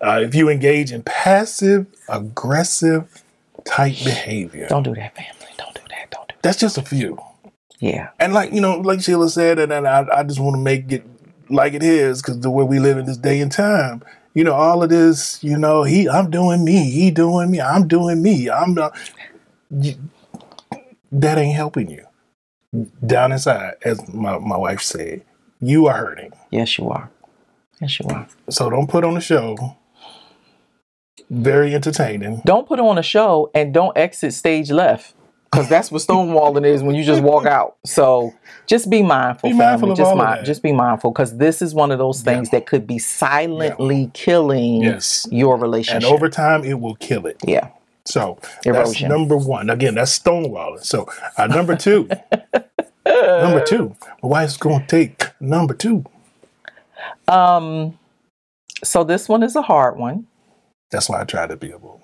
Uh, 0.00 0.20
if 0.22 0.34
you 0.34 0.48
engage 0.48 0.92
in 0.92 1.02
passive 1.02 1.86
aggressive 2.08 3.22
type 3.64 3.96
behavior, 4.04 4.66
don't 4.68 4.82
do 4.82 4.94
that, 4.94 5.14
family. 5.16 5.52
Don't 5.58 5.74
do 5.74 5.80
that. 5.88 6.10
Don't 6.10 6.28
do 6.28 6.34
that. 6.34 6.42
that's 6.42 6.58
just 6.58 6.78
a 6.78 6.82
few. 6.82 7.18
Yeah. 7.80 8.10
And 8.20 8.32
like 8.34 8.52
you 8.52 8.60
know, 8.60 8.78
like 8.78 9.00
Sheila 9.02 9.28
said, 9.30 9.58
and, 9.58 9.72
and 9.72 9.86
I, 9.88 10.06
I 10.12 10.22
just 10.22 10.40
want 10.40 10.54
to 10.54 10.60
make 10.60 10.92
it 10.92 11.04
like 11.50 11.74
it 11.74 11.82
is 11.82 12.22
because 12.22 12.40
the 12.40 12.50
way 12.50 12.64
we 12.64 12.78
live 12.78 12.98
in 12.98 13.06
this 13.06 13.16
day 13.18 13.40
and 13.40 13.50
time, 13.52 14.02
you 14.34 14.44
know, 14.44 14.54
all 14.54 14.82
of 14.82 14.90
this, 14.90 15.42
you 15.42 15.58
know, 15.58 15.82
he, 15.84 16.08
I'm 16.08 16.30
doing 16.30 16.64
me, 16.64 16.90
he 16.90 17.10
doing 17.10 17.50
me, 17.50 17.60
I'm 17.60 17.88
doing 17.88 18.22
me, 18.22 18.50
I'm 18.50 18.74
not. 18.74 18.96
You, 19.70 19.94
that 21.12 21.38
ain't 21.38 21.56
helping 21.56 21.90
you. 21.90 22.05
Down 23.04 23.32
inside, 23.32 23.74
as 23.84 24.12
my, 24.12 24.38
my 24.38 24.56
wife 24.56 24.80
said, 24.82 25.22
you 25.60 25.86
are 25.86 25.96
hurting. 25.96 26.32
Yes, 26.50 26.76
you 26.78 26.88
are. 26.90 27.10
Yes, 27.80 27.98
you 28.00 28.06
are. 28.08 28.26
So 28.50 28.68
don't 28.70 28.88
put 28.88 29.04
on 29.04 29.16
a 29.16 29.20
show. 29.20 29.76
Very 31.30 31.74
entertaining. 31.74 32.42
Don't 32.44 32.68
put 32.68 32.78
on 32.78 32.98
a 32.98 33.02
show 33.02 33.50
and 33.54 33.74
don't 33.74 33.96
exit 33.96 34.32
stage 34.34 34.70
left. 34.70 35.14
Because 35.50 35.68
that's 35.68 35.90
what 35.90 36.02
stonewalling 36.02 36.66
is 36.66 36.82
when 36.82 36.94
you 36.96 37.04
just 37.04 37.22
walk 37.22 37.46
out. 37.58 37.76
So 37.86 38.34
just 38.66 38.90
be 38.90 39.02
mindful. 39.02 39.48
Be 39.50 39.52
family. 39.56 39.66
mindful 39.66 39.90
of 39.92 39.96
just, 39.98 40.08
all 40.10 40.20
of 40.20 40.26
that. 40.38 40.44
just 40.44 40.62
be 40.62 40.72
mindful 40.72 41.12
because 41.12 41.36
this 41.38 41.62
is 41.62 41.74
one 41.74 41.90
of 41.90 41.98
those 41.98 42.20
things 42.22 42.50
that 42.50 42.66
could 42.66 42.86
be 42.86 42.98
silently 42.98 44.10
killing 44.12 44.82
Yes. 44.82 45.26
your 45.30 45.56
relationship. 45.56 46.02
And 46.02 46.12
over 46.12 46.28
time, 46.28 46.64
it 46.64 46.78
will 46.80 46.96
kill 46.96 47.26
it. 47.26 47.38
yeah. 47.46 47.68
So 48.06 48.38
that's 48.62 49.02
number 49.02 49.36
one. 49.36 49.68
Again, 49.68 49.96
that's 49.96 50.18
stonewalling. 50.18 50.84
So 50.84 51.08
uh, 51.36 51.46
number 51.46 51.76
two, 51.76 52.08
number 53.06 53.64
two. 53.64 53.96
My 54.22 54.28
wife's 54.28 54.56
going 54.56 54.80
to 54.82 54.86
take 54.86 55.24
number 55.40 55.74
two. 55.74 56.04
Um. 57.28 57.98
So 58.84 59.04
this 59.04 59.28
one 59.28 59.42
is 59.42 59.56
a 59.56 59.62
hard 59.62 59.98
one. 59.98 60.26
That's 60.90 61.08
why 61.08 61.20
I 61.20 61.24
try 61.24 61.46
to 61.46 61.56
be 61.56 61.70
a 61.72 61.78
bull. 61.78 62.00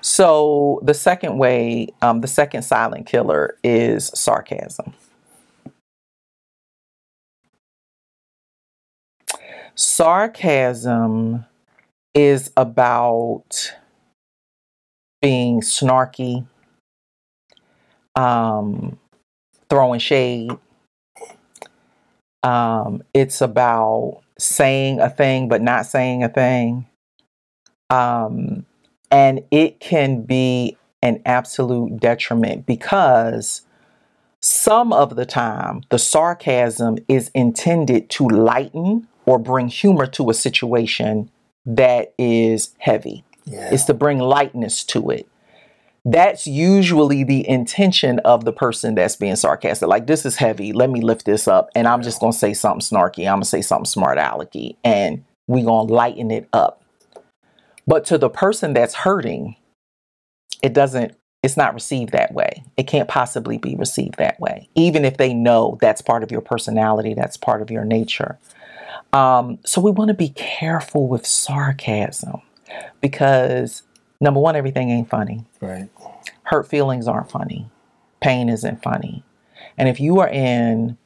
So 0.00 0.80
the 0.82 0.94
second 0.94 1.38
way, 1.38 1.88
um, 2.02 2.20
the 2.20 2.28
second 2.28 2.62
silent 2.62 3.06
killer 3.06 3.58
is 3.64 4.10
sarcasm. 4.14 4.94
Sarcasm 9.74 11.44
is 12.14 12.50
about 12.56 13.74
being 15.20 15.60
snarky, 15.60 16.46
um, 18.14 18.98
throwing 19.68 20.00
shade. 20.00 20.50
Um, 22.42 23.02
it's 23.12 23.40
about 23.40 24.22
saying 24.38 25.00
a 25.00 25.10
thing 25.10 25.48
but 25.48 25.62
not 25.62 25.86
saying 25.86 26.22
a 26.22 26.28
thing. 26.28 26.86
Um, 27.90 28.66
and 29.10 29.44
it 29.50 29.80
can 29.80 30.22
be 30.22 30.76
an 31.02 31.22
absolute 31.24 31.98
detriment 32.00 32.66
because 32.66 33.62
some 34.40 34.92
of 34.92 35.16
the 35.16 35.26
time 35.26 35.82
the 35.90 35.98
sarcasm 35.98 36.98
is 37.08 37.30
intended 37.34 38.08
to 38.10 38.28
lighten 38.28 39.08
or 39.26 39.38
bring 39.38 39.68
humor 39.68 40.06
to 40.06 40.30
a 40.30 40.34
situation 40.34 41.30
that 41.66 42.14
is 42.18 42.74
heavy. 42.78 43.24
Yeah. 43.50 43.72
It's 43.72 43.84
to 43.84 43.94
bring 43.94 44.18
lightness 44.18 44.84
to 44.84 45.10
it. 45.10 45.28
That's 46.04 46.46
usually 46.46 47.24
the 47.24 47.46
intention 47.48 48.18
of 48.20 48.44
the 48.44 48.52
person 48.52 48.94
that's 48.94 49.16
being 49.16 49.36
sarcastic. 49.36 49.88
Like, 49.88 50.06
this 50.06 50.24
is 50.24 50.36
heavy. 50.36 50.72
Let 50.72 50.90
me 50.90 51.00
lift 51.00 51.26
this 51.26 51.46
up. 51.46 51.68
And 51.74 51.86
I'm 51.86 52.02
just 52.02 52.20
going 52.20 52.32
to 52.32 52.38
say 52.38 52.54
something 52.54 52.80
snarky. 52.80 53.26
I'm 53.26 53.34
going 53.34 53.42
to 53.42 53.48
say 53.48 53.62
something 53.62 53.84
smart 53.84 54.16
alecky. 54.16 54.76
And 54.84 55.24
we're 55.46 55.64
going 55.64 55.88
to 55.88 55.92
lighten 55.92 56.30
it 56.30 56.48
up. 56.52 56.82
But 57.86 58.04
to 58.06 58.18
the 58.18 58.30
person 58.30 58.74
that's 58.74 58.94
hurting, 58.94 59.56
it 60.62 60.72
doesn't, 60.72 61.14
it's 61.42 61.56
not 61.56 61.74
received 61.74 62.12
that 62.12 62.32
way. 62.32 62.62
It 62.76 62.86
can't 62.86 63.08
possibly 63.08 63.58
be 63.58 63.74
received 63.76 64.18
that 64.18 64.38
way, 64.40 64.68
even 64.74 65.04
if 65.04 65.16
they 65.16 65.32
know 65.32 65.78
that's 65.80 66.02
part 66.02 66.22
of 66.22 66.30
your 66.30 66.40
personality, 66.40 67.14
that's 67.14 67.36
part 67.36 67.62
of 67.62 67.70
your 67.70 67.84
nature. 67.84 68.38
Um, 69.12 69.58
so 69.64 69.80
we 69.80 69.90
want 69.90 70.08
to 70.08 70.14
be 70.14 70.30
careful 70.30 71.08
with 71.08 71.26
sarcasm 71.26 72.42
because 73.00 73.82
number 74.20 74.40
one, 74.40 74.56
everything 74.56 74.90
ain't 74.90 75.08
funny. 75.10 75.44
Right. 75.60 75.88
Hurt 76.44 76.68
feelings 76.68 77.06
aren't 77.08 77.30
funny. 77.30 77.68
Pain 78.20 78.48
isn't 78.48 78.82
funny. 78.82 79.22
And 79.76 79.88
if 79.88 80.00
you 80.00 80.18
are 80.20 80.28
in 80.28 80.96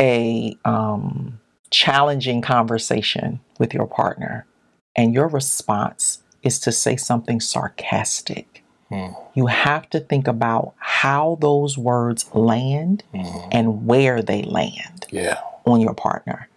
a 0.00 0.56
um, 0.64 1.40
challenging 1.70 2.42
conversation 2.42 3.40
with 3.58 3.72
your 3.72 3.86
partner 3.86 4.46
and 4.94 5.14
your 5.14 5.28
response 5.28 6.22
is 6.42 6.58
to 6.60 6.72
say 6.72 6.96
something 6.96 7.40
sarcastic, 7.40 8.62
Hmm. 8.88 9.08
you 9.34 9.46
have 9.46 9.90
to 9.90 9.98
think 9.98 10.28
about 10.28 10.74
how 10.76 11.38
those 11.40 11.76
words 11.76 12.32
land 12.32 13.02
Mhm. 13.12 13.48
and 13.50 13.84
where 13.86 14.22
they 14.22 14.42
land 14.42 15.06
Yeah. 15.10 15.38
on 15.64 15.80
your 15.80 15.92
partner. 15.94 16.48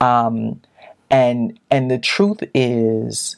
Um, 0.00 0.60
and 1.10 1.58
and 1.70 1.90
the 1.90 1.98
truth 1.98 2.42
is, 2.54 3.36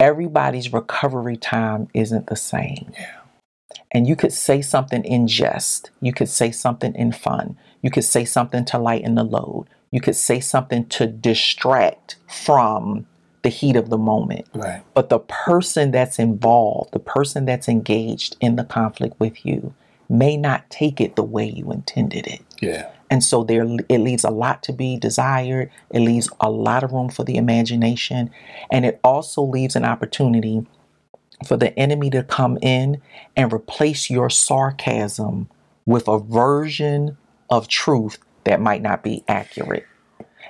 everybody's 0.00 0.72
recovery 0.72 1.36
time 1.36 1.88
isn't 1.94 2.26
the 2.26 2.36
same. 2.36 2.92
Yeah. 2.98 3.20
And 3.92 4.08
you 4.08 4.16
could 4.16 4.32
say 4.32 4.60
something 4.60 5.04
in 5.04 5.28
jest. 5.28 5.90
You 6.00 6.12
could 6.12 6.28
say 6.28 6.50
something 6.50 6.94
in 6.94 7.12
fun. 7.12 7.56
You 7.80 7.90
could 7.90 8.04
say 8.04 8.24
something 8.24 8.64
to 8.66 8.78
lighten 8.78 9.14
the 9.14 9.24
load. 9.24 9.66
You 9.90 10.00
could 10.00 10.16
say 10.16 10.40
something 10.40 10.86
to 10.86 11.06
distract 11.06 12.16
from 12.28 13.06
the 13.42 13.50
heat 13.50 13.76
of 13.76 13.90
the 13.90 13.98
moment. 13.98 14.46
Right. 14.54 14.82
But 14.94 15.10
the 15.10 15.20
person 15.20 15.92
that's 15.92 16.18
involved, 16.18 16.92
the 16.92 16.98
person 16.98 17.44
that's 17.44 17.68
engaged 17.68 18.36
in 18.40 18.56
the 18.56 18.64
conflict 18.64 19.20
with 19.20 19.46
you, 19.46 19.74
may 20.08 20.36
not 20.36 20.68
take 20.70 21.00
it 21.00 21.14
the 21.14 21.22
way 21.22 21.48
you 21.48 21.70
intended 21.70 22.26
it. 22.26 22.42
Yeah. 22.60 22.90
And 23.10 23.22
so 23.22 23.44
there 23.44 23.66
it 23.88 23.98
leaves 23.98 24.24
a 24.24 24.30
lot 24.30 24.62
to 24.64 24.72
be 24.72 24.96
desired. 24.96 25.70
It 25.90 26.00
leaves 26.00 26.28
a 26.40 26.50
lot 26.50 26.82
of 26.82 26.92
room 26.92 27.10
for 27.10 27.24
the 27.24 27.36
imagination. 27.36 28.30
And 28.70 28.84
it 28.84 29.00
also 29.04 29.42
leaves 29.42 29.76
an 29.76 29.84
opportunity 29.84 30.66
for 31.46 31.56
the 31.56 31.78
enemy 31.78 32.10
to 32.10 32.22
come 32.22 32.58
in 32.62 33.00
and 33.36 33.52
replace 33.52 34.08
your 34.10 34.30
sarcasm 34.30 35.48
with 35.86 36.08
a 36.08 36.18
version 36.18 37.16
of 37.50 37.68
truth 37.68 38.18
that 38.44 38.60
might 38.60 38.82
not 38.82 39.02
be 39.02 39.22
accurate. 39.28 39.86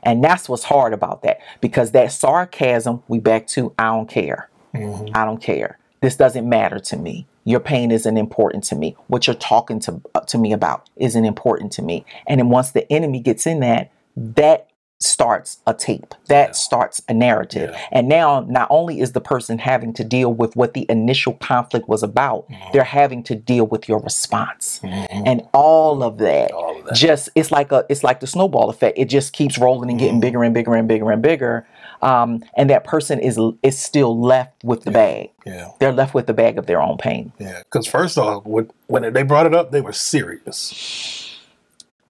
And 0.03 0.23
that's 0.23 0.49
what's 0.49 0.65
hard 0.65 0.93
about 0.93 1.23
that 1.23 1.39
because 1.61 1.93
that 1.93 2.13
sarcasm, 2.13 3.03
we 3.09 3.19
back 3.19 3.47
to 3.49 3.73
I 3.79 3.85
don't 3.85 4.09
care. 4.09 4.49
Mhm. 4.75 5.11
I 5.15 5.25
don't 5.25 5.41
care. 5.41 5.79
This 6.01 6.17
doesn't 6.17 6.49
matter 6.49 6.79
to 6.79 6.97
me. 6.97 7.27
Your 7.45 7.61
pain 7.61 7.91
isn't 7.91 8.17
important 8.17 8.65
to 8.65 8.75
me. 8.77 8.97
What 9.09 9.27
you're 9.27 9.35
talking 9.37 9.79
to 9.81 10.01
uh, 10.15 10.21
to 10.21 10.39
me 10.39 10.53
about 10.53 10.89
isn't 10.97 11.25
important 11.25 11.73
to 11.73 11.83
me. 11.83 12.05
And 12.27 12.41
then 12.41 12.49
once 12.49 12.71
the 12.73 12.91
enemy 12.93 13.21
gets 13.21 13.47
in 13.47 13.61
that, 13.61 13.91
that 14.17 14.69
starts 15.01 15.59
a 15.67 15.75
tape 15.75 16.15
that 16.29 16.49
Yeah. 16.51 16.53
starts 16.53 17.03
a 17.09 17.13
narrative 17.13 17.71
Yeah. 17.75 17.81
and 17.93 18.09
now 18.09 18.41
not 18.49 18.69
only 18.71 19.01
is 19.01 19.13
the 19.13 19.21
person 19.21 19.59
having 19.59 19.93
to 19.95 20.05
deal 20.05 20.33
with 20.33 20.57
what 20.57 20.73
the 20.73 20.87
initial 20.89 21.35
conflict 21.35 21.89
was 21.89 22.03
about 22.03 22.49
Mhm. 22.49 22.73
they're 22.73 22.85
having 22.85 23.23
to 23.25 23.35
deal 23.35 23.67
with 23.67 23.87
your 23.87 23.99
response 23.99 24.81
Mhm. 24.83 25.07
and 25.27 25.43
all 25.53 26.03
of 26.03 26.17
that 26.19 26.53
All 26.53 26.79
of 26.79 26.87
that. 26.87 26.95
just 26.95 27.29
it's 27.35 27.51
like 27.51 27.71
a 27.73 27.85
it's 27.91 28.03
like 28.05 28.21
the 28.21 28.27
snowball 28.27 28.71
effect 28.71 28.97
it 28.97 29.07
just 29.07 29.35
keeps 29.35 29.59
rolling 29.59 29.91
and 29.91 29.99
getting 29.99 30.19
Mhm. 30.19 30.21
bigger 30.23 30.43
and 30.45 30.55
bigger 30.55 30.75
and 30.75 30.89
bigger 30.89 31.11
and 31.11 31.21
bigger 31.21 31.67
um, 32.05 32.45
and 32.57 32.69
that 32.71 32.85
person 32.85 33.19
is 33.19 33.39
is 33.63 33.79
still 33.79 34.21
left 34.21 34.63
with 34.63 34.83
the 34.85 34.91
Yeah. 34.91 34.95
bag 34.95 35.31
Yeah. 35.47 35.69
they're 35.81 35.93
left 35.93 36.15
with 36.15 36.27
the 36.27 36.35
bag 36.35 36.59
of 36.59 36.67
their 36.67 36.81
own 36.81 36.97
pain 36.99 37.33
Yeah. 37.39 37.63
Because 37.65 37.87
first 37.87 38.19
off, 38.19 38.45
when, 38.47 38.71
when 38.87 39.13
they 39.13 39.23
brought 39.23 39.47
it 39.47 39.55
up, 39.55 39.71
they 39.73 39.81
were 39.81 39.93
serious. 39.93 41.31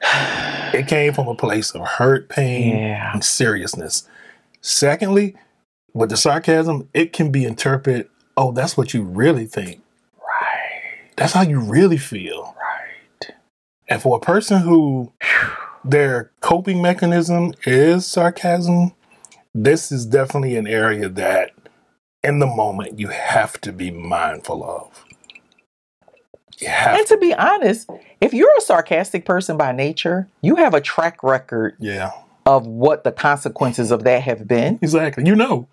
It 0.74 0.88
came 0.88 1.12
from 1.14 1.28
a 1.28 1.36
place 1.36 1.70
of 1.70 1.86
hurt, 1.86 2.28
pain, 2.28 2.76
yeah 2.76 3.12
and 3.12 3.24
seriousness. 3.24 4.08
Secondly, 4.60 5.36
with 5.92 6.10
the 6.10 6.16
sarcasm, 6.16 6.88
it 6.92 7.12
can 7.12 7.30
be 7.30 7.44
interpreted, 7.44 8.08
oh, 8.36 8.50
that's 8.50 8.76
what 8.76 8.92
you 8.92 9.02
really 9.04 9.46
think. 9.46 9.82
right 10.18 11.10
That's 11.16 11.32
how 11.32 11.42
you 11.42 11.60
really 11.60 11.96
feel. 11.98 12.56
right 12.60 13.30
And 13.88 14.02
for 14.02 14.16
a 14.16 14.20
person 14.20 14.62
who 14.62 15.12
their 15.84 16.32
coping 16.40 16.82
mechanism 16.82 17.52
is 17.64 18.04
sarcasm, 18.06 18.92
this 19.54 19.92
is 19.92 20.04
definitely 20.06 20.56
an 20.56 20.66
area 20.66 21.08
that 21.08 21.52
in 22.22 22.38
the 22.40 22.46
moment 22.46 22.98
you 22.98 23.08
have 23.08 23.60
to 23.62 23.72
be 23.72 23.90
mindful 23.90 24.64
of. 24.64 25.04
You 26.58 26.68
have 26.68 26.98
and 26.98 27.06
to 27.08 27.16
be 27.18 27.34
honest 27.34 27.90
if 28.20 28.32
you're 28.32 28.56
a 28.56 28.60
sarcastic 28.60 29.24
person 29.24 29.56
by 29.56 29.72
nature 29.72 30.28
you 30.40 30.54
have 30.56 30.72
a 30.72 30.80
track 30.80 31.22
record 31.24 31.74
Yeah, 31.80 32.12
of 32.46 32.64
what 32.66 33.02
the 33.04 33.10
consequences 33.12 33.90
of 33.90 34.04
that 34.04 34.22
have 34.22 34.46
been 34.46 34.78
exactly. 34.80 35.24
You 35.26 35.34
know. 35.34 35.66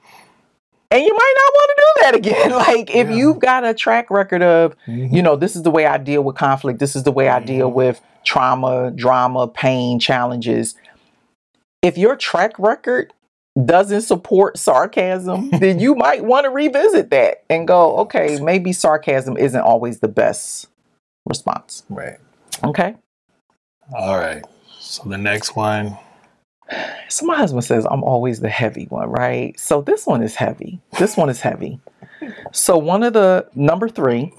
and 0.90 1.04
you 1.04 1.14
might 1.14 1.34
not 1.38 1.54
want 1.54 1.70
to 1.70 1.76
do 1.78 2.02
that 2.02 2.16
again 2.16 2.52
like 2.74 2.90
if 2.96 3.10
Yeah. 3.10 3.16
you've 3.16 3.40
got 3.40 3.64
a 3.64 3.74
track 3.76 4.10
record 4.10 4.42
of 4.42 4.76
Mhm. 4.88 5.14
you 5.14 5.22
know, 5.22 5.36
this 5.36 5.56
is 5.56 5.62
the 5.64 5.72
way 5.72 5.86
I 5.86 5.98
deal 5.98 6.24
with 6.24 6.36
conflict. 6.36 6.80
This 6.80 6.96
is 6.96 7.04
the 7.04 7.12
way 7.12 7.30
I 7.30 7.40
deal 7.40 7.70
Mhm. 7.70 7.74
with 7.76 8.02
trauma, 8.24 8.90
drama, 8.92 9.48
pain, 9.48 10.00
challenges. 10.00 10.74
If 11.84 11.96
your 11.98 12.16
track 12.16 12.58
record 12.58 13.14
doesn't 13.66 14.02
support 14.02 14.58
sarcasm, 14.58 15.50
then 15.60 15.80
you 15.80 15.96
might 15.96 16.24
want 16.24 16.46
to 16.46 16.50
revisit 16.50 17.10
that 17.12 17.44
and 17.50 17.68
go, 17.68 17.98
okay, 17.98 18.40
maybe 18.42 18.74
sarcasm 18.74 19.38
isn't 19.38 19.62
always 19.62 20.00
the 20.00 20.08
best 20.08 20.68
response. 21.26 21.84
Right. 21.90 22.18
Okay. 22.64 22.96
All 23.96 24.18
right. 24.18 24.44
So 24.80 25.08
the 25.10 25.18
next 25.18 25.56
one. 25.56 25.98
So 27.10 27.26
my 27.26 27.36
husband 27.36 27.66
says 27.66 27.86
I'm 27.90 28.04
always 28.04 28.40
the 28.40 28.50
heavy 28.50 28.86
one, 28.86 29.10
right? 29.10 29.60
So 29.60 29.82
this 29.82 30.06
one 30.08 30.24
is 30.24 30.36
heavy. 30.36 30.80
This 30.98 31.18
one 31.18 31.30
is 31.30 31.42
heavy. 31.42 31.80
So 32.54 32.78
one 32.78 33.04
of 33.04 33.14
the 33.14 33.48
number 33.56 33.90
three, 33.90 34.34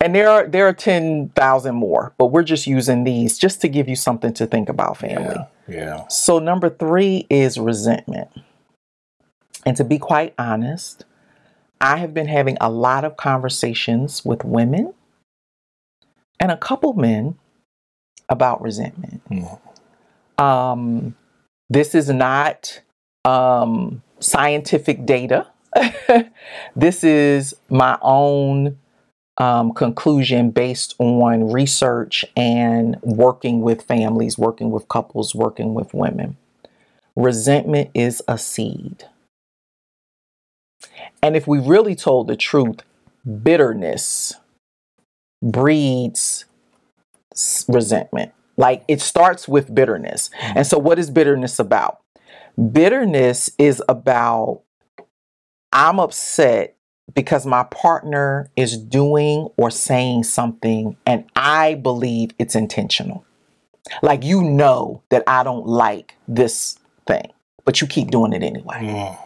and 0.00 0.14
there 0.14 0.28
are 0.28 0.46
there 0.48 0.66
are 0.66 0.72
ten 0.72 1.28
thousand 1.30 1.76
more, 1.76 2.14
but 2.18 2.26
we're 2.26 2.42
just 2.42 2.66
using 2.66 3.04
these 3.04 3.38
just 3.38 3.60
to 3.60 3.68
give 3.68 3.88
you 3.88 3.96
something 3.96 4.32
to 4.34 4.46
think 4.46 4.68
about, 4.68 4.96
family. 4.96 5.36
Yeah. 5.36 5.46
Yeah. 5.70 6.06
So 6.08 6.38
number 6.38 6.68
three 6.68 7.26
is 7.30 7.58
resentment. 7.58 8.30
And 9.64 9.76
to 9.76 9.84
be 9.84 9.98
quite 9.98 10.34
honest, 10.38 11.04
I 11.80 11.98
have 11.98 12.12
been 12.12 12.26
having 12.26 12.56
a 12.60 12.70
lot 12.70 13.04
of 13.04 13.16
conversations 13.16 14.24
with 14.24 14.44
women 14.44 14.94
and 16.38 16.50
a 16.50 16.56
couple 16.56 16.94
men 16.94 17.36
about 18.28 18.60
resentment. 18.62 19.22
Mhm. 19.30 19.58
Um, 20.42 21.16
this 21.68 21.94
is 21.94 22.08
not 22.08 22.80
um, 23.24 24.02
scientific 24.18 25.04
data. 25.06 25.46
this 26.76 27.04
is 27.04 27.54
my 27.68 27.98
own 28.02 28.78
um, 29.38 29.72
conclusion 29.72 30.50
based 30.50 30.94
on 30.98 31.50
research 31.50 32.24
and 32.36 32.98
working 33.02 33.62
with 33.62 33.82
families, 33.82 34.36
working 34.36 34.70
with 34.70 34.88
couples, 34.88 35.34
working 35.34 35.74
with 35.74 35.94
women. 35.94 36.36
Resentment 37.16 37.90
is 37.94 38.22
a 38.28 38.38
seed. 38.38 39.04
And 41.22 41.36
if 41.36 41.46
we 41.46 41.58
really 41.58 41.94
told 41.94 42.28
the 42.28 42.36
truth, 42.36 42.80
bitterness 43.42 44.34
breeds 45.42 46.44
resentment. 47.68 48.32
Like 48.56 48.84
it 48.88 49.00
starts 49.00 49.48
with 49.48 49.74
bitterness. 49.74 50.30
And 50.40 50.66
so, 50.66 50.78
what 50.78 50.98
is 50.98 51.10
bitterness 51.10 51.58
about? 51.58 52.00
Bitterness 52.72 53.50
is 53.58 53.82
about 53.88 54.62
I'm 55.72 56.00
upset 56.00 56.76
because 57.14 57.46
my 57.46 57.64
partner 57.64 58.50
is 58.56 58.76
doing 58.76 59.48
or 59.56 59.70
saying 59.70 60.24
something 60.24 60.96
and 61.06 61.24
I 61.36 61.74
believe 61.74 62.30
it's 62.38 62.54
intentional. 62.54 63.24
Like 64.02 64.24
you 64.24 64.42
know 64.42 65.02
that 65.08 65.24
I 65.26 65.42
don't 65.42 65.66
like 65.66 66.14
this 66.28 66.78
thing, 67.06 67.32
but 67.64 67.80
you 67.80 67.86
keep 67.86 68.10
doing 68.10 68.32
it 68.32 68.42
anyway. 68.42 68.76
Mm. 68.76 69.18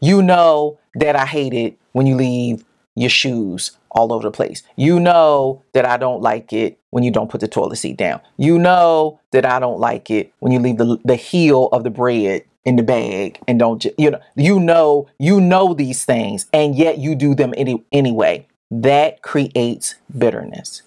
You 0.00 0.22
know 0.22 0.78
that 0.94 1.16
I 1.16 1.26
hate 1.26 1.54
it 1.54 1.78
when 1.92 2.06
you 2.06 2.16
leave 2.16 2.64
your 2.94 3.10
shoes 3.10 3.72
all 3.90 4.12
over 4.12 4.24
the 4.24 4.30
place. 4.30 4.62
You 4.76 5.00
know 5.00 5.62
that 5.72 5.86
I 5.86 5.96
don't 5.96 6.20
like 6.20 6.52
it 6.52 6.78
when 6.90 7.04
you 7.04 7.10
don't 7.10 7.30
put 7.30 7.40
the 7.40 7.48
toilet 7.48 7.76
seat 7.76 7.96
down. 7.96 8.20
You 8.36 8.58
know 8.58 9.20
that 9.30 9.46
I 9.46 9.58
don't 9.58 9.78
like 9.78 10.10
it 10.10 10.32
when 10.40 10.52
you 10.52 10.58
leave 10.58 10.78
the, 10.78 10.98
the 11.04 11.16
heel 11.16 11.68
of 11.72 11.84
the 11.84 11.90
bread 11.90 12.44
in 12.64 12.76
the 12.76 12.82
bag 12.82 13.38
and 13.48 13.58
don't 13.58 13.84
you 13.98 14.10
know 14.10 14.20
you 14.36 14.60
know 14.60 15.08
you 15.18 15.40
know 15.40 15.74
these 15.74 16.04
things 16.04 16.46
and 16.52 16.76
yet 16.76 16.98
you 16.98 17.14
do 17.14 17.34
them 17.34 17.52
any, 17.56 17.82
anyway. 17.92 18.46
That 18.70 19.20
creates 19.20 19.96
bitterness. 20.16 20.80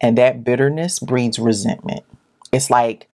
And 0.00 0.18
that 0.18 0.44
bitterness 0.44 0.98
breeds 0.98 1.38
resentment. 1.38 2.04
It's 2.52 2.68
like 2.70 3.08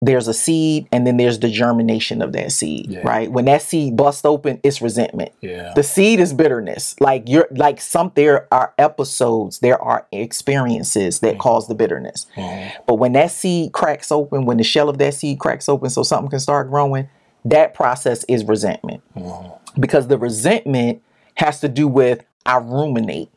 there's 0.00 0.28
a 0.28 0.34
seed 0.34 0.86
and 0.92 1.06
then 1.06 1.16
there's 1.16 1.38
the 1.38 1.48
germination 1.48 2.20
of 2.22 2.32
that 2.34 2.52
seed, 2.52 2.90
Yeah. 2.90 3.00
right? 3.00 3.32
When 3.32 3.46
that 3.46 3.62
seed 3.62 3.96
busts 3.96 4.24
open, 4.24 4.60
it's 4.62 4.80
resentment. 4.82 5.32
Yeah. 5.40 5.72
The 5.74 5.82
seed 5.82 6.20
is 6.20 6.32
bitterness. 6.34 6.94
Like 7.00 7.24
you're 7.26 7.48
like 7.50 7.80
some 7.80 8.12
there 8.14 8.46
are 8.52 8.72
episodes, 8.78 9.60
there 9.60 9.80
are 9.82 10.06
experiences 10.12 11.20
that 11.20 11.36
Mhm. 11.36 11.38
cause 11.38 11.68
the 11.68 11.74
bitterness. 11.74 12.26
Mhm. 12.36 12.70
But 12.86 12.94
when 12.96 13.12
that 13.14 13.30
seed 13.30 13.72
cracks 13.72 14.12
open, 14.12 14.44
when 14.44 14.58
the 14.58 14.64
shell 14.64 14.88
of 14.88 14.98
that 14.98 15.14
seed 15.14 15.38
cracks 15.38 15.68
open 15.68 15.88
so 15.90 16.02
something 16.02 16.30
can 16.30 16.38
start 16.40 16.70
growing, 16.70 17.08
that 17.44 17.74
process 17.74 18.24
is 18.24 18.44
resentment. 18.44 19.02
Mhm. 19.14 19.58
Because 19.78 20.08
the 20.08 20.18
resentment 20.18 21.02
has 21.36 21.60
to 21.60 21.68
do 21.68 21.88
with 21.88 22.24
I 22.46 22.58
ruminate. 22.58 23.30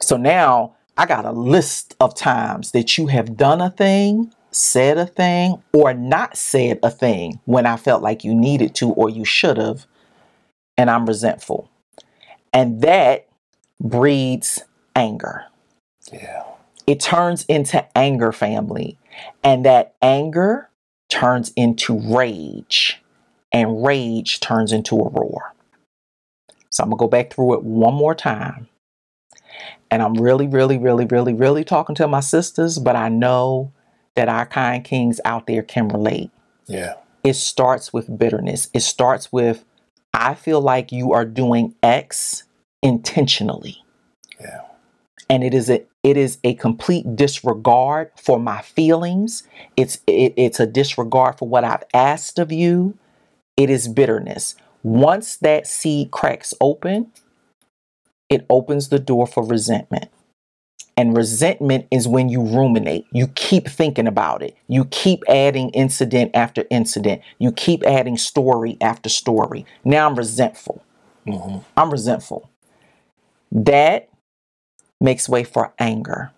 So 0.00 0.16
now 0.16 0.74
I 0.96 1.06
got 1.06 1.24
a 1.24 1.32
list 1.32 1.96
of 2.00 2.14
times 2.14 2.72
that 2.72 2.96
you 2.96 3.08
have 3.08 3.36
done 3.36 3.60
a 3.60 3.70
thing, 3.70 4.32
said 4.50 4.98
a 4.98 5.06
thing, 5.06 5.62
or 5.72 5.94
not 5.94 6.36
said 6.36 6.78
a 6.82 6.90
thing 6.90 7.40
when 7.44 7.66
I 7.66 7.76
felt 7.76 8.02
like 8.02 8.24
you 8.24 8.34
needed 8.34 8.74
to 8.76 8.90
or 8.90 9.08
you 9.08 9.24
should 9.24 9.56
have, 9.56 9.86
and 10.76 10.90
I'm 10.90 11.06
resentful. 11.06 11.68
And 12.52 12.80
that 12.82 13.28
breeds 13.80 14.62
anger. 14.94 15.44
Yeah. 16.12 16.44
It 16.86 17.00
turns 17.00 17.44
into 17.44 17.86
anger, 17.96 18.32
family. 18.32 18.98
And 19.44 19.64
that 19.64 19.94
anger 20.02 20.68
turns 21.08 21.52
into 21.56 21.98
rage. 21.98 23.00
And 23.52 23.84
rage 23.84 24.40
turns 24.40 24.72
into 24.72 24.96
a 24.96 25.08
roar. 25.08 25.54
So 26.70 26.84
I'm 26.84 26.90
going 26.90 26.98
to 26.98 27.02
go 27.04 27.08
back 27.08 27.32
through 27.32 27.54
it 27.54 27.64
one 27.64 27.94
more 27.94 28.14
time. 28.14 28.68
And 29.90 30.02
I'm 30.02 30.14
really, 30.14 30.46
really, 30.46 30.78
really, 30.78 31.04
really, 31.04 31.34
really 31.34 31.64
talking 31.64 31.96
to 31.96 32.06
my 32.06 32.20
sisters, 32.20 32.78
but 32.78 32.94
I 32.94 33.08
know 33.08 33.72
that 34.14 34.28
our 34.28 34.46
kind 34.46 34.84
kings 34.84 35.20
out 35.24 35.46
there 35.48 35.62
can 35.62 35.88
relate. 35.88 36.30
Yeah. 36.66 36.94
It 37.24 37.34
starts 37.34 37.92
with 37.92 38.16
bitterness. 38.18 38.68
It 38.72 38.80
starts 38.80 39.32
with, 39.32 39.64
I 40.14 40.34
feel 40.34 40.60
like 40.60 40.92
you 40.92 41.12
are 41.12 41.24
doing 41.24 41.74
X 41.82 42.44
intentionally 42.82 43.76
Yeah. 44.40 44.62
and 45.28 45.44
it 45.44 45.52
is 45.52 45.68
a 45.68 45.84
it 46.02 46.16
is 46.16 46.38
a 46.42 46.54
complete 46.54 47.14
disregard 47.14 48.10
for 48.16 48.40
my 48.40 48.62
feelings 48.62 49.42
it's 49.76 49.98
it, 50.06 50.32
it's 50.38 50.58
a 50.58 50.66
disregard 50.66 51.36
for 51.38 51.46
what 51.46 51.62
i've 51.62 51.84
asked 51.92 52.38
of 52.38 52.50
you 52.50 52.96
it 53.60 53.70
is 53.70 53.88
bitterness. 53.88 54.54
Once 54.82 55.36
that 55.38 55.66
seed 55.66 56.10
cracks 56.10 56.54
open 56.60 57.12
it 58.28 58.46
opens 58.48 58.88
the 58.88 58.98
door 58.98 59.26
for 59.26 59.44
resentment. 59.44 60.06
And 60.96 61.16
resentment 61.16 61.86
is 61.90 62.08
when 62.08 62.28
you 62.28 62.42
ruminate. 62.42 63.06
You 63.12 63.28
keep 63.28 63.68
thinking 63.68 64.06
about 64.06 64.42
it. 64.42 64.56
You 64.68 64.84
keep 64.86 65.22
adding 65.28 65.70
incident 65.70 66.32
after 66.34 66.64
incident. 66.70 67.22
You 67.38 67.52
keep 67.52 67.84
adding 67.84 68.18
story 68.18 68.76
after 68.80 69.08
story. 69.08 69.66
Now 69.84 70.06
i'm 70.08 70.16
resentful. 70.16 70.82
Mhm. 71.26 71.64
I'm 71.76 71.90
resentful. 71.90 72.50
That 73.52 74.08
makes 75.00 75.28
way 75.28 75.44
for 75.44 75.74
anger. 75.78 76.32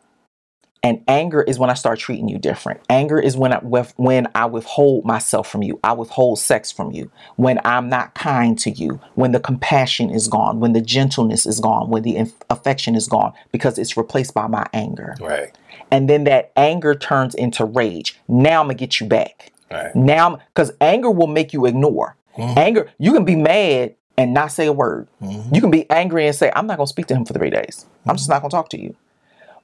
And 0.84 1.02
anger 1.06 1.42
is 1.42 1.60
when 1.60 1.70
I 1.70 1.74
start 1.74 2.00
treating 2.00 2.28
you 2.28 2.38
different. 2.38 2.80
Anger 2.90 3.20
is 3.20 3.36
when 3.36 3.52
I 3.52 3.58
when 3.58 4.26
I 4.34 4.46
withhold 4.46 5.04
myself 5.04 5.48
from 5.48 5.62
you. 5.62 5.78
I 5.84 5.92
withhold 5.92 6.40
sex 6.40 6.72
from 6.72 6.90
you. 6.90 7.10
When 7.36 7.60
I'm 7.64 7.88
not 7.88 8.14
kind 8.14 8.58
to 8.60 8.70
you. 8.70 9.00
When 9.14 9.30
the 9.30 9.38
compassion 9.38 10.10
is 10.10 10.26
gone. 10.26 10.58
When 10.58 10.72
the 10.72 10.80
gentleness 10.80 11.46
is 11.46 11.60
gone. 11.60 11.88
When 11.88 12.02
the 12.02 12.16
inf- 12.16 12.34
affection 12.50 12.96
is 12.96 13.06
gone 13.06 13.32
because 13.52 13.78
it's 13.78 13.96
replaced 13.96 14.34
by 14.34 14.48
my 14.48 14.66
anger. 14.72 15.14
Right. 15.20 15.56
And 15.92 16.10
then 16.10 16.24
that 16.24 16.50
anger 16.56 16.94
turns 16.96 17.34
into 17.36 17.64
rage. 17.64 18.18
Now 18.26 18.60
I'm 18.60 18.66
gonna 18.66 18.74
get 18.74 18.98
you 19.00 19.06
back. 19.06 19.52
Right. 19.70 19.94
Now, 19.94 20.40
because 20.52 20.72
anger 20.80 21.10
will 21.10 21.28
make 21.28 21.52
you 21.52 21.64
ignore. 21.64 22.16
Mhm. 22.36 22.56
Anger, 22.56 22.90
you 22.98 23.12
can 23.12 23.24
be 23.24 23.36
mad 23.36 23.94
and 24.18 24.34
not 24.34 24.50
say 24.52 24.66
a 24.66 24.72
word. 24.72 25.06
Mhm. 25.22 25.54
You 25.54 25.60
can 25.60 25.70
be 25.70 25.88
angry 25.90 26.26
and 26.26 26.34
say, 26.34 26.50
I'm 26.54 26.66
not 26.66 26.76
going 26.76 26.86
to 26.86 26.90
speak 26.90 27.06
to 27.06 27.14
him 27.14 27.24
for 27.24 27.32
three 27.34 27.50
days. 27.50 27.86
I'm 28.06 28.16
just 28.16 28.28
not 28.28 28.42
going 28.42 28.50
to 28.50 28.54
talk 28.56 28.68
to 28.70 28.80
you. 28.80 28.94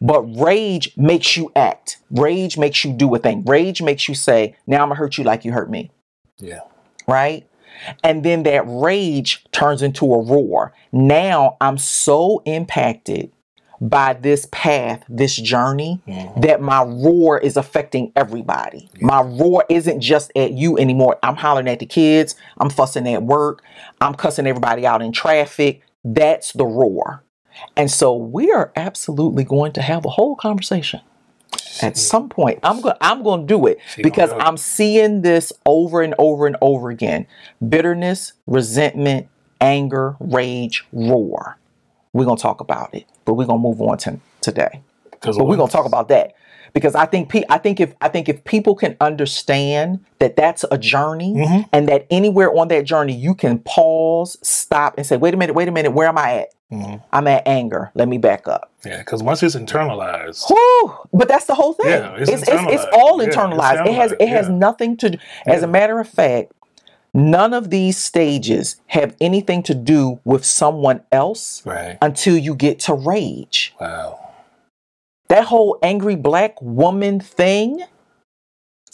But 0.00 0.22
rage 0.22 0.92
makes 0.96 1.36
you 1.36 1.50
act. 1.56 1.98
Rage 2.10 2.56
makes 2.56 2.84
you 2.84 2.92
do 2.92 3.14
a 3.14 3.18
thing. 3.18 3.44
Rage 3.44 3.82
makes 3.82 4.08
you 4.08 4.14
say, 4.14 4.56
now 4.66 4.82
I'm 4.82 4.88
going 4.88 4.96
to 4.96 4.98
hurt 5.00 5.18
you 5.18 5.24
like 5.24 5.44
you 5.44 5.52
hurt 5.52 5.70
me. 5.70 5.90
Yeah. 6.38 6.60
Right? 7.06 7.48
And 8.04 8.24
then 8.24 8.42
that 8.44 8.64
rage 8.66 9.44
turns 9.52 9.82
into 9.82 10.12
a 10.12 10.22
roar. 10.22 10.72
Now 10.92 11.56
I'm 11.60 11.78
so 11.78 12.42
impacted 12.44 13.32
by 13.80 14.12
this 14.12 14.46
path, 14.50 15.04
this 15.08 15.36
journey, 15.36 16.00
Mhm. 16.08 16.42
that 16.42 16.60
my 16.60 16.82
roar 16.82 17.38
is 17.38 17.56
affecting 17.56 18.10
everybody. 18.16 18.90
My 19.00 19.20
roar 19.22 19.64
isn't 19.68 20.00
just 20.00 20.32
at 20.34 20.52
you 20.52 20.76
anymore. 20.76 21.16
I'm 21.22 21.36
hollering 21.36 21.68
at 21.68 21.78
the 21.78 21.86
kids, 21.86 22.34
I'm 22.58 22.70
fussing 22.70 23.06
at 23.08 23.22
work, 23.22 23.62
I'm 24.00 24.14
cussing 24.14 24.48
everybody 24.48 24.84
out 24.84 25.00
in 25.00 25.12
traffic. 25.12 25.82
That's 26.04 26.52
the 26.52 26.66
roar. 26.66 27.22
And 27.76 27.90
so 27.90 28.14
we 28.14 28.50
are 28.50 28.72
absolutely 28.76 29.44
going 29.44 29.72
to 29.72 29.82
have 29.82 30.04
a 30.04 30.10
whole 30.10 30.36
conversation 30.36 31.00
at 31.82 31.96
some 31.96 32.28
point. 32.28 32.58
I'm 32.62 32.80
going 32.80 32.96
I'm 33.00 33.22
going 33.22 33.42
to 33.42 33.46
do 33.46 33.66
it 33.66 33.78
because. 33.96 34.30
I'm 34.38 34.56
seeing 34.56 35.22
this 35.22 35.52
over 35.64 36.02
and 36.02 36.14
over 36.18 36.46
and 36.46 36.56
over 36.60 36.90
again. 36.90 37.26
Bitterness, 37.66 38.32
resentment, 38.46 39.28
anger, 39.60 40.16
rage, 40.20 40.84
roar. 40.92 41.58
We're 42.12 42.24
going 42.24 42.36
to 42.36 42.42
talk 42.42 42.60
about 42.60 42.94
it, 42.94 43.06
but 43.24 43.34
we're 43.34 43.46
going 43.46 43.60
to 43.60 43.62
move 43.62 43.80
on 43.80 43.98
to 43.98 44.18
today 44.40 44.82
but 45.20 45.46
we're 45.46 45.56
gonna 45.56 45.70
talk 45.70 45.84
about 45.86 46.08
that 46.08 46.34
because 46.72 46.94
I 46.94 47.06
think 47.06 47.28
pe- 47.28 47.44
I 47.48 47.58
think 47.58 47.80
if 47.80 47.94
I 48.00 48.08
think 48.08 48.28
if 48.28 48.44
people 48.44 48.74
can 48.74 48.96
understand 49.00 50.04
that 50.20 50.36
that's 50.36 50.64
a 50.70 50.78
journey 50.78 51.34
Mhm. 51.34 51.68
and 51.72 51.88
that 51.88 52.06
anywhere 52.10 52.56
on 52.56 52.68
that 52.68 52.84
journey 52.84 53.14
you 53.14 53.34
can 53.34 53.58
pause, 53.60 54.38
stop, 54.42 54.94
and 54.96 55.06
say, 55.06 55.16
"Wait 55.16 55.34
a 55.34 55.36
minute, 55.36 55.54
wait 55.54 55.68
a 55.68 55.72
minute, 55.72 55.90
where 55.92 56.08
am 56.08 56.18
I 56.18 56.40
at? 56.40 56.48
Mhm. 56.72 57.02
I'm 57.12 57.26
at 57.26 57.46
anger. 57.46 57.90
Let 57.94 58.08
me 58.08 58.18
back 58.18 58.46
up." 58.46 58.70
Yeah, 58.84 58.98
because 58.98 59.22
once 59.22 59.42
it's 59.42 59.54
internalized, 59.56 60.46
Whew, 60.48 60.94
but 61.12 61.26
that's 61.28 61.46
the 61.46 61.54
whole 61.54 61.72
thing. 61.72 61.88
Yeah, 61.88 62.14
it's 62.18 62.30
it's, 62.30 62.42
it's, 62.42 62.62
it's 62.72 62.84
all 62.92 63.22
Yeah, 63.22 63.28
internalized. 63.30 63.86
it 63.86 63.94
has 63.94 64.12
it 64.20 64.28
has 64.28 64.48
nothing 64.48 64.96
to. 64.98 65.10
do 65.10 65.18
As 65.46 65.62
a 65.62 65.66
matter 65.66 65.98
of 65.98 66.08
fact, 66.08 66.52
none 67.14 67.54
of 67.54 67.70
these 67.70 67.96
stages 67.96 68.76
have 68.88 69.16
anything 69.20 69.62
to 69.64 69.74
do 69.74 70.20
with 70.24 70.44
someone 70.44 71.00
else 71.10 71.62
right? 71.64 71.96
until 72.02 72.36
you 72.36 72.54
get 72.54 72.78
to 72.80 72.94
rage. 72.94 73.74
Wow. 73.80 74.18
that 75.28 75.44
whole 75.44 75.78
angry 75.82 76.16
black 76.16 76.60
woman 76.62 77.20
thing 77.20 77.82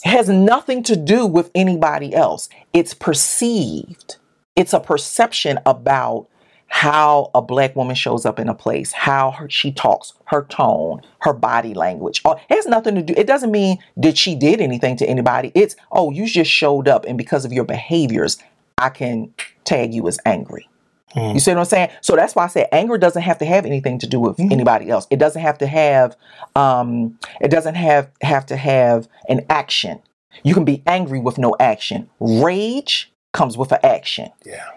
has 0.03 0.27
nothing 0.29 0.83
to 0.83 0.95
do 0.95 1.25
with 1.25 1.49
anybody 1.55 2.13
else. 2.13 2.47
It's 2.73 2.93
perceived. 2.93 4.17
It's 4.55 4.73
a 4.73 4.79
perception 4.81 5.59
about 5.65 6.27
how 6.67 7.31
a 7.33 7.41
black 7.41 7.75
woman 7.75 7.95
shows 7.95 8.25
up 8.25 8.39
in 8.39 8.49
a 8.49 8.53
place, 8.53 8.91
how 8.91 9.31
her, 9.31 9.49
she 9.49 9.71
talks, 9.71 10.13
her 10.25 10.43
tone, 10.43 11.01
her 11.19 11.33
body 11.33 11.73
language. 11.73 12.21
Oh, 12.25 12.33
It 12.33 12.55
has 12.55 12.65
nothing 12.65 12.95
to 12.95 13.01
do. 13.01 13.13
It 13.15 13.27
doesn't 13.27 13.51
mean 13.51 13.77
that 13.97 14.17
she 14.17 14.35
did 14.35 14.59
anything 14.59 14.97
to 14.97 15.05
anybody. 15.05 15.51
It's 15.55 15.75
oh, 15.91 16.11
you 16.11 16.25
just 16.25 16.51
showed 16.51 16.87
up, 16.87 17.05
and 17.05 17.17
because 17.17 17.45
of 17.45 17.53
your 17.53 17.63
behaviors, 17.63 18.37
I 18.77 18.89
can 18.89 19.33
tag 19.63 19.93
you 19.93 20.07
as 20.07 20.19
angry. 20.25 20.67
Hmm. 21.13 21.33
You 21.33 21.39
see 21.39 21.51
what 21.51 21.59
I'm 21.59 21.65
saying? 21.65 21.89
So 22.01 22.15
that's 22.15 22.35
why 22.35 22.43
I 22.43 22.47
say 22.47 22.67
anger 22.71 22.97
doesn't 22.97 23.21
have 23.21 23.37
to 23.37 23.45
have 23.45 23.65
anything 23.65 23.99
to 23.99 24.07
do 24.07 24.19
with 24.19 24.39
anybody 24.39 24.89
else. 24.89 25.07
It 25.09 25.17
doesn't 25.17 25.41
have 25.41 25.57
to 25.59 25.67
have 25.67 26.17
um 26.55 27.17
it 27.39 27.49
doesn't 27.49 27.75
have 27.75 28.09
have 28.21 28.45
to 28.47 28.57
have 28.57 29.07
an 29.29 29.45
action. 29.49 30.01
You 30.43 30.53
can 30.53 30.65
be 30.65 30.83
angry 30.85 31.19
with 31.19 31.37
no 31.37 31.55
action. 31.59 32.09
Rage 32.19 33.13
comes 33.31 33.57
with 33.57 33.71
an 33.71 33.79
action. 33.83 34.29
Yeah. 34.45 34.69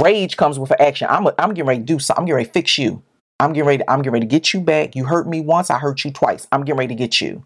Rage 0.00 0.36
comes 0.36 0.58
with 0.58 0.70
an 0.70 0.78
action. 0.80 1.06
I'm 1.10 1.26
a, 1.26 1.34
I'm 1.38 1.50
getting 1.50 1.66
ready 1.66 1.80
to 1.80 1.86
do 1.86 1.98
something. 1.98 2.22
I'm 2.22 2.26
getting 2.26 2.36
ready 2.36 2.46
to 2.46 2.52
fix 2.52 2.78
you. 2.78 3.02
I'm 3.40 3.52
getting 3.52 3.66
ready 3.66 3.78
to, 3.78 3.90
I'm 3.90 4.00
getting 4.00 4.12
ready 4.12 4.26
to 4.26 4.30
get 4.30 4.54
you 4.54 4.60
back. 4.60 4.94
You 4.94 5.04
hurt 5.04 5.28
me 5.28 5.40
once, 5.40 5.70
I 5.70 5.78
hurt 5.78 6.04
you 6.04 6.12
twice. 6.12 6.46
I'm 6.52 6.64
getting 6.64 6.78
ready 6.78 6.94
to 6.94 6.98
get 6.98 7.20
you. 7.20 7.44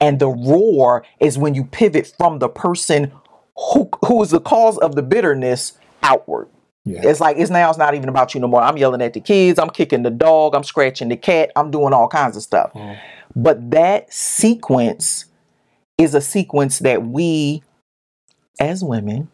And 0.00 0.18
the 0.18 0.28
roar 0.28 1.04
is 1.20 1.38
when 1.38 1.54
you 1.54 1.64
pivot 1.64 2.12
from 2.18 2.38
the 2.38 2.48
person 2.48 3.12
who 3.72 3.88
who 4.06 4.22
is 4.22 4.30
the 4.30 4.40
cause 4.40 4.78
of 4.78 4.94
the 4.94 5.02
bitterness 5.02 5.78
outward. 6.02 6.48
Yeah. 6.84 7.00
It's 7.04 7.20
like 7.20 7.36
it's 7.36 7.50
now 7.50 7.68
it's 7.68 7.78
not 7.78 7.94
even 7.94 8.08
about 8.08 8.34
you 8.34 8.40
no 8.40 8.48
more. 8.48 8.62
I'm 8.62 8.76
yelling 8.78 9.02
at 9.02 9.12
the 9.12 9.20
kids, 9.20 9.58
I'm 9.58 9.70
kicking 9.70 10.02
the 10.02 10.10
dog, 10.10 10.54
I'm 10.54 10.64
scratching 10.64 11.08
the 11.08 11.16
cat, 11.16 11.52
I'm 11.54 11.70
doing 11.70 11.92
all 11.92 12.08
kinds 12.08 12.36
of 12.36 12.42
stuff. 12.42 12.72
Mhm. 12.72 12.98
But 13.36 13.70
that 13.70 14.12
sequence 14.12 15.26
is 15.98 16.14
a 16.14 16.20
sequence 16.20 16.78
that 16.80 17.06
we 17.06 17.62
as 18.58 18.82
women 18.82 19.28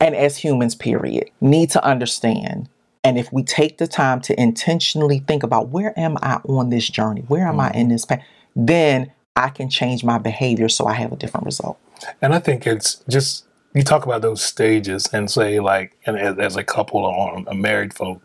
and 0.00 0.14
as 0.14 0.36
humans 0.36 0.74
period 0.74 1.30
need 1.40 1.70
to 1.70 1.84
understand. 1.84 2.68
And 3.04 3.18
if 3.18 3.32
we 3.32 3.42
take 3.42 3.78
the 3.78 3.86
time 3.86 4.20
to 4.22 4.40
intentionally 4.40 5.20
think 5.20 5.42
about 5.42 5.68
where 5.68 5.98
am 5.98 6.16
I 6.22 6.40
on 6.44 6.70
this 6.70 6.88
journey? 6.88 7.22
Where 7.28 7.46
am 7.46 7.60
I 7.60 7.68
mm-hmm. 7.70 7.78
in 7.78 7.88
this 7.88 8.04
path? 8.04 8.22
Then 8.54 9.12
I 9.36 9.48
can 9.50 9.70
change 9.70 10.02
my 10.04 10.18
behavior 10.18 10.68
so 10.68 10.86
I 10.86 10.94
have 10.94 11.12
a 11.12 11.16
different 11.16 11.46
result. 11.46 11.78
And 12.20 12.34
I 12.34 12.38
think 12.38 12.66
it's 12.66 13.02
just 13.08 13.46
you 13.74 13.82
talk 13.82 14.04
about 14.04 14.22
those 14.22 14.42
stages 14.42 15.08
and 15.12 15.30
say 15.30 15.60
like, 15.60 15.96
and 16.06 16.18
as, 16.18 16.38
as 16.38 16.56
a 16.56 16.64
couple 16.64 17.04
or 17.04 17.44
a 17.46 17.54
married 17.54 17.94
folk, 17.94 18.20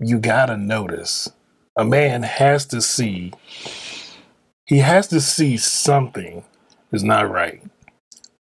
you 0.00 0.18
gotta 0.18 0.56
notice 0.56 1.30
a 1.76 1.84
man 1.84 2.22
has 2.22 2.66
to 2.66 2.80
see. 2.80 3.32
He 4.64 4.78
has 4.78 5.08
to 5.08 5.20
see 5.20 5.56
something 5.56 6.44
is 6.92 7.04
not 7.04 7.30
right. 7.30 7.62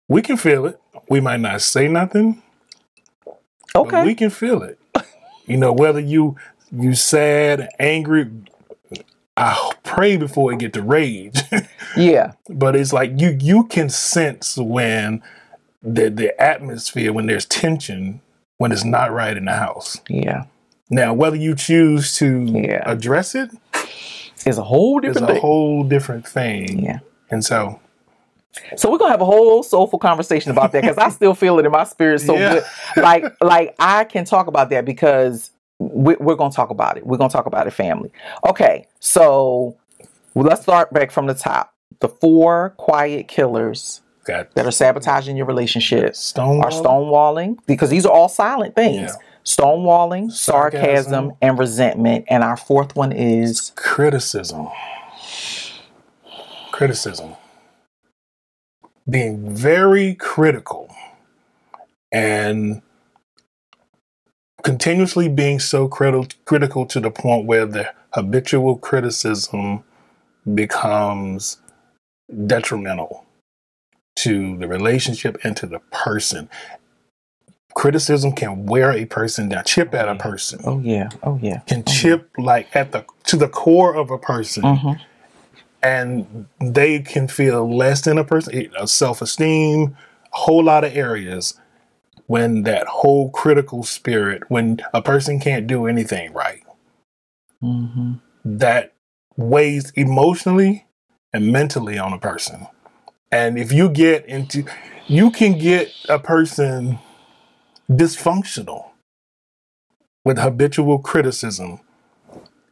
We 0.09 0.23
can 0.23 0.37
feel 0.37 0.67
it. 0.67 0.81
We 1.11 1.21
might 1.21 1.41
not 1.41 1.63
say 1.63 1.89
nothing, 1.89 2.43
but 3.73 3.81
Okay. 3.81 4.05
we 4.05 4.15
can 4.15 4.31
feel 4.31 4.63
it. 4.63 4.79
You 5.47 5.57
know, 5.57 5.73
whether 5.73 6.01
you 6.01 6.37
you 6.71 6.95
sad, 6.95 7.69
angry. 7.79 8.31
I 9.37 9.71
pray 9.85 10.17
before 10.17 10.53
it 10.53 10.59
get 10.59 10.73
to 10.75 10.83
rage. 10.83 11.41
yeah. 11.97 12.33
but 12.49 12.75
it's 12.77 12.93
like 12.93 13.13
you 13.17 13.37
you 13.41 13.65
can 13.65 13.89
sense 13.89 14.57
when 14.59 15.23
the 15.83 16.11
the 16.11 16.39
atmosphere 16.43 17.13
when 17.13 17.27
there's 17.27 17.47
tension 17.47 18.21
when 18.59 18.73
it's 18.73 18.85
not 18.85 19.13
right 19.13 19.37
in 19.37 19.45
the 19.45 19.53
house 19.55 20.01
Yeah. 20.09 20.45
now 20.91 21.15
whether 21.15 21.37
you 21.37 21.55
choose 21.55 22.17
to 22.17 22.43
Yeah. 22.45 22.83
address 22.85 23.35
it 23.37 23.51
It's 24.45 24.59
a 24.59 24.65
whole 24.65 24.99
is 25.05 25.15
different 25.15 25.31
a 25.31 25.33
thing. 25.35 25.41
whole 25.41 25.85
different 25.85 26.27
thing 26.27 26.85
yeah. 26.85 26.99
and 27.31 27.45
so 27.45 27.79
So 28.77 28.91
we're 28.91 28.99
gonna 28.99 29.11
have 29.13 29.21
a 29.21 29.25
whole 29.27 29.63
soulful 29.63 29.99
conversation 29.99 30.51
about 30.51 30.73
that 30.73 30.83
because 30.83 30.99
I 30.99 31.11
still 31.11 31.35
feel 31.35 31.59
it 31.59 31.67
in 31.67 31.73
my 31.73 31.85
spirit 31.85 32.21
so 32.21 32.35
Yeah. 32.37 32.55
good. 32.55 32.65
Like, 32.97 33.25
like 33.41 33.75
I 33.79 34.05
can 34.05 34.25
talk 34.25 34.47
about 34.47 34.71
that 34.71 34.85
because 34.85 35.51
we, 35.79 36.17
we're 36.17 36.35
gonna 36.35 36.53
talk 36.53 36.71
about 36.71 36.97
it. 36.97 37.07
We're 37.07 37.19
gonna 37.19 37.31
talk 37.31 37.47
about 37.47 37.67
it, 37.67 37.71
family. 37.73 38.11
Okay, 38.49 38.87
so 39.01 39.77
let's 40.35 40.63
start 40.63 40.93
back 40.93 41.11
from 41.11 41.27
the 41.27 41.35
top. 41.35 41.73
The 42.01 42.09
four 42.09 42.71
quiet 42.79 43.29
killers 43.29 44.01
got 44.25 44.53
that 44.55 44.67
are 44.67 44.71
sabotaging 44.73 45.37
your 45.37 45.47
relationship 45.47 46.17
stone 46.17 46.61
are 46.63 46.71
stonewalling 46.71 47.59
because 47.67 47.91
these 47.91 48.07
are 48.07 48.13
all 48.13 48.29
silent 48.29 48.75
things. 48.75 48.97
Yeah. 48.97 49.15
Stonewalling, 49.45 50.31
sarcasm, 50.33 50.83
Sarcasm. 50.83 51.33
and 51.41 51.59
resentment. 51.59 52.25
And 52.29 52.43
our 52.43 52.57
fourth 52.57 52.97
one 52.97 53.13
is 53.13 53.73
criticism 53.77 54.69
criticism 56.71 57.35
being 59.09 59.55
very 59.55 60.15
critical 60.15 60.95
and 62.13 62.83
continuously 64.63 65.29
being 65.29 65.61
so 65.61 65.89
critical 65.89 66.27
critical 66.45 66.87
to 66.87 67.01
the 67.01 67.11
point 67.11 67.47
where 67.47 67.67
the 67.67 67.93
habitual 68.15 68.77
criticism 68.79 69.83
becomes 70.55 71.59
detrimental 72.47 73.25
to 74.17 74.57
the 74.59 74.69
relationship 74.69 75.39
and 75.45 75.57
to 75.57 75.67
the 75.67 75.79
person. 75.93 76.49
Criticism 77.75 78.33
can 78.33 78.67
wear 78.67 78.91
a 78.91 79.05
person 79.05 79.49
down 79.49 79.65
chip 79.65 79.95
at 79.95 80.09
a 80.09 80.17
person. 80.17 80.61
Oh 80.65 80.81
yeah, 80.81 81.11
oh 81.23 81.39
yeah. 81.41 81.61
can 81.61 81.85
chip 81.85 82.29
like 82.37 82.75
at 82.75 82.93
the 82.93 83.05
to 83.27 83.37
the 83.37 83.49
core 83.49 83.95
of 83.95 84.11
a 84.11 84.19
person. 84.19 84.65
Mhm. 84.65 85.01
And 85.83 86.47
they 86.61 87.01
can 87.01 87.29
feel 87.29 87.75
less 87.75 88.03
than 88.03 88.19
a 88.19 88.25
person 88.25 88.55
you 88.55 88.71
know, 88.71 88.87
self-esteem 88.87 89.97
a 90.33 90.37
whole 90.37 90.63
lot 90.65 90.85
of 90.85 90.97
areas 90.97 91.59
when 92.27 92.63
that 92.65 92.87
whole 92.87 93.31
critical 93.31 93.83
spirit 93.83 94.43
when 94.51 94.79
a 94.93 95.03
person 95.03 95.41
can't 95.41 95.67
do 95.67 95.87
anything 95.87 96.33
right 96.33 96.63
Mhm. 97.63 98.21
that 98.45 98.93
weighs 99.37 99.91
emotionally 99.93 100.87
and 101.33 101.53
mentally 101.53 101.99
on 101.99 102.13
a 102.13 102.19
person. 102.19 102.67
And 103.31 103.59
if 103.59 103.73
you 103.73 103.89
get 103.89 104.25
into, 104.27 104.65
you 105.07 105.31
can 105.31 105.59
get 105.59 105.93
a 106.09 106.19
person 106.19 106.99
dysfunctional 107.91 108.91
with 110.25 110.39
habitual 110.39 110.99
criticism 110.99 111.81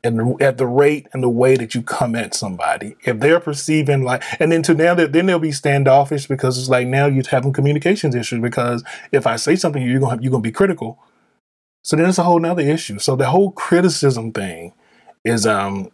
and 0.07 0.41
at 0.43 0.59
the 0.59 0.67
rate 0.67 1.07
and 1.13 1.23
the 1.23 1.29
way 1.29 1.57
that 1.57 1.75
you 1.75 1.83
come 1.83 2.15
at 2.15 2.35
somebody. 2.35 2.97
If 3.05 3.21
they're 3.21 3.41
perceiving 3.41 4.03
like, 4.03 4.23
and 4.41 4.51
then 4.53 4.63
to 4.63 4.75
now 4.75 4.95
that 4.95 5.13
then 5.13 5.27
they'll 5.27 5.39
be 5.39 5.53
standoffish 5.53 6.27
because 6.27 6.59
it's 6.59 6.69
like 6.69 6.87
now 6.87 7.07
you're 7.07 7.25
having 7.29 7.53
communications 7.53 8.15
issues 8.15 8.41
because 8.41 8.83
if 9.13 9.27
I 9.27 9.37
say 9.37 9.57
something, 9.57 9.83
you're 9.83 10.01
gonna 10.01 10.13
have, 10.13 10.23
you're 10.23 10.31
gonna 10.31 10.43
be 10.43 10.53
critical. 10.53 10.99
So 11.83 11.97
then 11.97 12.09
it's 12.09 12.19
a 12.19 12.23
whole 12.25 12.41
nother 12.41 12.63
issue. 12.63 12.99
So 12.99 13.17
the 13.17 13.27
whole 13.27 13.51
criticism 13.53 14.33
thing 14.33 14.73
is 15.25 15.47
um 15.47 15.91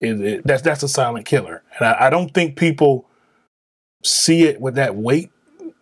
is 0.00 0.20
it, 0.20 0.46
that's 0.46 0.62
that's 0.62 0.82
a 0.82 0.88
silent 0.88 1.26
killer, 1.26 1.62
and 1.78 1.86
I, 1.88 2.06
I 2.06 2.10
don't 2.10 2.32
think 2.34 2.56
people 2.56 3.06
see 4.04 4.44
it 4.44 4.60
with 4.60 4.74
that 4.76 4.94
weight, 4.96 5.30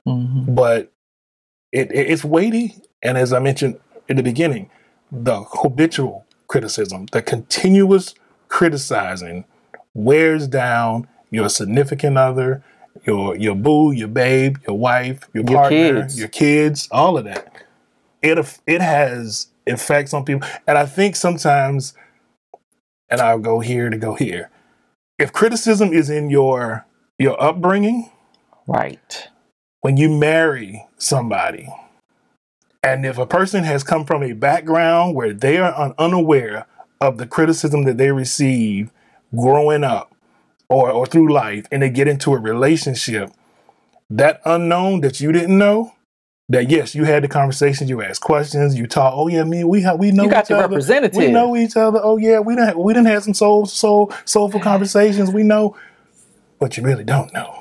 Mhm. 0.07 0.55
but 0.55 0.93
it, 1.73 1.91
it 1.93 2.11
it's 2.11 2.25
weighty. 2.25 2.77
And 3.03 3.19
as 3.19 3.33
I 3.33 3.39
mentioned 3.41 3.79
in 4.09 4.17
the 4.17 4.23
beginning, 4.23 4.71
the 5.11 5.43
habitual 5.43 6.24
criticism, 6.55 7.07
the 7.11 7.21
continuous 7.21 8.15
criticizing, 8.47 9.45
wears 9.93 10.47
down 10.47 11.09
your 11.33 11.49
significant 11.49 12.17
other, 12.17 12.63
your 13.05 13.35
your 13.37 13.57
boo, 13.57 13.91
your 13.91 14.07
babe, 14.07 14.59
your 14.65 14.79
wife, 14.79 15.29
your, 15.35 15.43
Your 15.45 15.59
partner, 15.63 16.03
kids. 16.03 16.17
your 16.17 16.29
kids, 16.29 16.89
all 16.93 17.19
of 17.19 17.25
that. 17.25 17.53
It 18.23 18.39
it 18.69 18.81
has 18.81 19.49
effects 19.67 20.15
on 20.15 20.25
people, 20.25 20.47
and 20.69 20.79
I 20.79 20.87
think 20.87 21.17
sometimes, 21.17 21.93
and 23.11 23.21
I'll 23.21 23.41
go 23.41 23.59
here 23.59 23.91
to 23.91 23.97
go 23.99 24.15
here. 24.15 24.49
If 25.19 25.33
criticism 25.33 25.93
is 25.93 26.09
in 26.09 26.31
your 26.31 26.87
your 27.19 27.37
upbringing, 27.43 28.13
Right. 28.69 29.29
when 29.81 29.97
you 29.97 30.09
marry 30.09 30.87
somebody, 30.99 31.69
and 32.85 33.07
if 33.07 33.19
a 33.19 33.27
person 33.27 33.65
has 33.65 33.83
come 33.83 34.05
from 34.05 34.23
a 34.23 34.33
background 34.33 35.15
where 35.15 35.33
they 35.33 35.57
are 35.59 35.75
un- 35.75 35.95
unaware 35.99 36.67
of 37.01 37.19
the 37.19 37.27
criticism 37.27 37.85
that 37.85 37.97
they 37.99 38.13
receive 38.13 38.91
growing 39.35 39.83
up 39.83 40.15
or, 40.69 40.91
or 40.91 41.07
through 41.07 41.33
life, 41.33 41.67
and 41.73 41.83
they 41.83 41.91
get 41.91 42.09
into 42.09 42.33
a 42.35 42.39
relationship, 42.39 43.31
that 44.11 44.41
unknown 44.45 45.01
that 45.01 45.21
you 45.21 45.33
didn't 45.33 45.57
know, 45.59 45.93
that 46.49 46.71
yes, 46.71 46.95
you 46.95 47.05
had 47.05 47.25
the 47.25 47.29
conversations, 47.29 47.89
you 47.89 48.03
asked 48.03 48.21
questions, 48.21 48.77
you 48.77 48.87
talk. 48.87 49.15
Oh 49.17 49.29
yeah, 49.29 49.45
me, 49.45 49.65
we 49.65 49.81
have 49.83 49.99
we 49.99 50.11
know 50.13 50.25
You 50.25 50.31
got 50.31 50.45
each 50.45 50.51
your 50.51 50.59
other. 50.59 50.69
representative. 50.69 51.17
We 51.17 51.29
know 51.29 51.57
each 51.57 51.77
other. 51.77 52.01
Oh 52.03 52.19
yeah, 52.19 52.41
we 52.41 52.55
done 52.55 52.79
we 52.79 52.93
done 52.93 53.07
had 53.07 53.23
some 53.23 53.35
soul 53.35 53.65
soul 53.67 54.13
soulful 54.27 54.61
conversations. 54.61 55.31
We 55.31 55.43
know, 55.43 55.75
but 56.59 56.77
you 56.77 56.83
really 56.83 57.05
don't 57.05 57.33
know. 57.33 57.59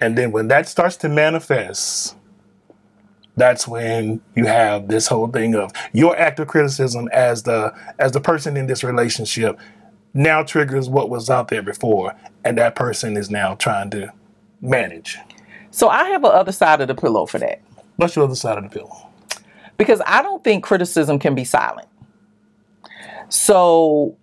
And 0.00 0.16
then 0.16 0.30
when 0.32 0.48
that 0.48 0.68
starts 0.68 0.96
to 0.98 1.08
manifest, 1.08 2.14
that's 3.36 3.66
when 3.66 4.20
you 4.36 4.46
have 4.46 4.88
this 4.88 5.08
whole 5.08 5.28
thing 5.28 5.54
of 5.54 5.72
your 5.92 6.16
act 6.16 6.38
of 6.38 6.48
criticism 6.48 7.08
as 7.12 7.42
the 7.42 7.74
as 7.98 8.12
the 8.12 8.20
person 8.20 8.56
in 8.56 8.66
this 8.66 8.84
relationship 8.84 9.58
now 10.12 10.42
triggers 10.42 10.88
what 10.88 11.10
was 11.10 11.28
out 11.28 11.48
there 11.48 11.62
before, 11.62 12.14
and 12.44 12.56
that 12.56 12.76
person 12.76 13.16
is 13.16 13.30
now 13.30 13.56
trying 13.56 13.90
to 13.90 14.12
manage. 14.60 15.18
So 15.72 15.88
I 15.88 16.04
have 16.10 16.22
a 16.22 16.28
other 16.28 16.52
side 16.52 16.80
of 16.80 16.88
the 16.88 16.94
pillow 16.94 17.26
for 17.26 17.38
that. 17.40 17.60
What's 17.96 18.14
your 18.14 18.24
other 18.24 18.36
side 18.36 18.58
of 18.58 18.64
the 18.64 18.70
pillow? 18.70 19.10
because 19.76 20.00
I 20.06 20.22
don't 20.22 20.42
think 20.42 20.64
criticism 20.64 21.18
can 21.18 21.34
be 21.34 21.44
silent. 21.44 21.88
So 23.28 24.16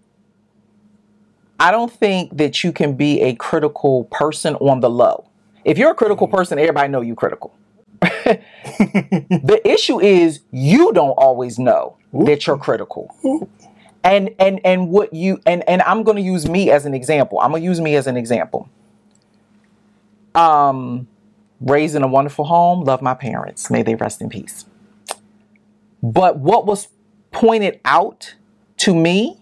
I 1.60 1.72
don't 1.72 1.92
think 1.92 2.38
that 2.38 2.64
you 2.64 2.72
can 2.72 2.96
be 2.96 3.22
a 3.22 3.36
critical 3.36 4.06
person 4.06 4.56
on 4.56 4.80
the 4.80 4.90
low. 4.90 5.26
If 5.66 5.78
you're 5.78 5.92
a 5.92 5.96
critical 5.96 6.28
mm-hmm. 6.28 6.36
person, 6.36 6.60
everybody 6.60 6.90
know 6.90 7.02
you 7.02 7.16
critical. 7.16 7.54
the 8.02 9.62
issue 9.64 10.00
is 10.00 10.42
you 10.52 10.92
don't 10.94 11.12
always 11.12 11.60
know 11.60 11.98
that 12.14 12.48
you're 12.48 12.58
critical. 12.58 13.16
And 14.04 14.32
and 14.40 14.60
and 14.66 14.90
what 14.90 15.14
you 15.14 15.40
and 15.46 15.68
and 15.70 15.84
I'm 15.84 16.02
going 16.02 16.18
to 16.18 16.24
use 16.24 16.50
me 16.50 16.72
as 16.72 16.86
an 16.88 16.96
example. 16.96 17.40
I'm 17.40 17.52
going 17.52 17.62
to 17.62 17.68
use 17.68 17.80
me 17.80 17.96
as 17.96 18.08
an 18.08 18.18
example. 18.18 18.70
Um 20.34 21.08
raised 21.60 21.96
in 21.96 22.02
a 22.02 22.08
wonderful 22.08 22.46
home, 22.46 22.84
love 22.84 23.04
my 23.04 23.14
parents. 23.14 23.70
May 23.70 23.84
they 23.84 23.94
rest 23.94 24.20
in 24.20 24.30
peace. 24.30 24.66
But 26.02 26.40
what 26.40 26.66
was 26.66 26.88
pointed 27.30 27.80
out 27.86 28.34
to 28.78 28.96
me 28.96 29.38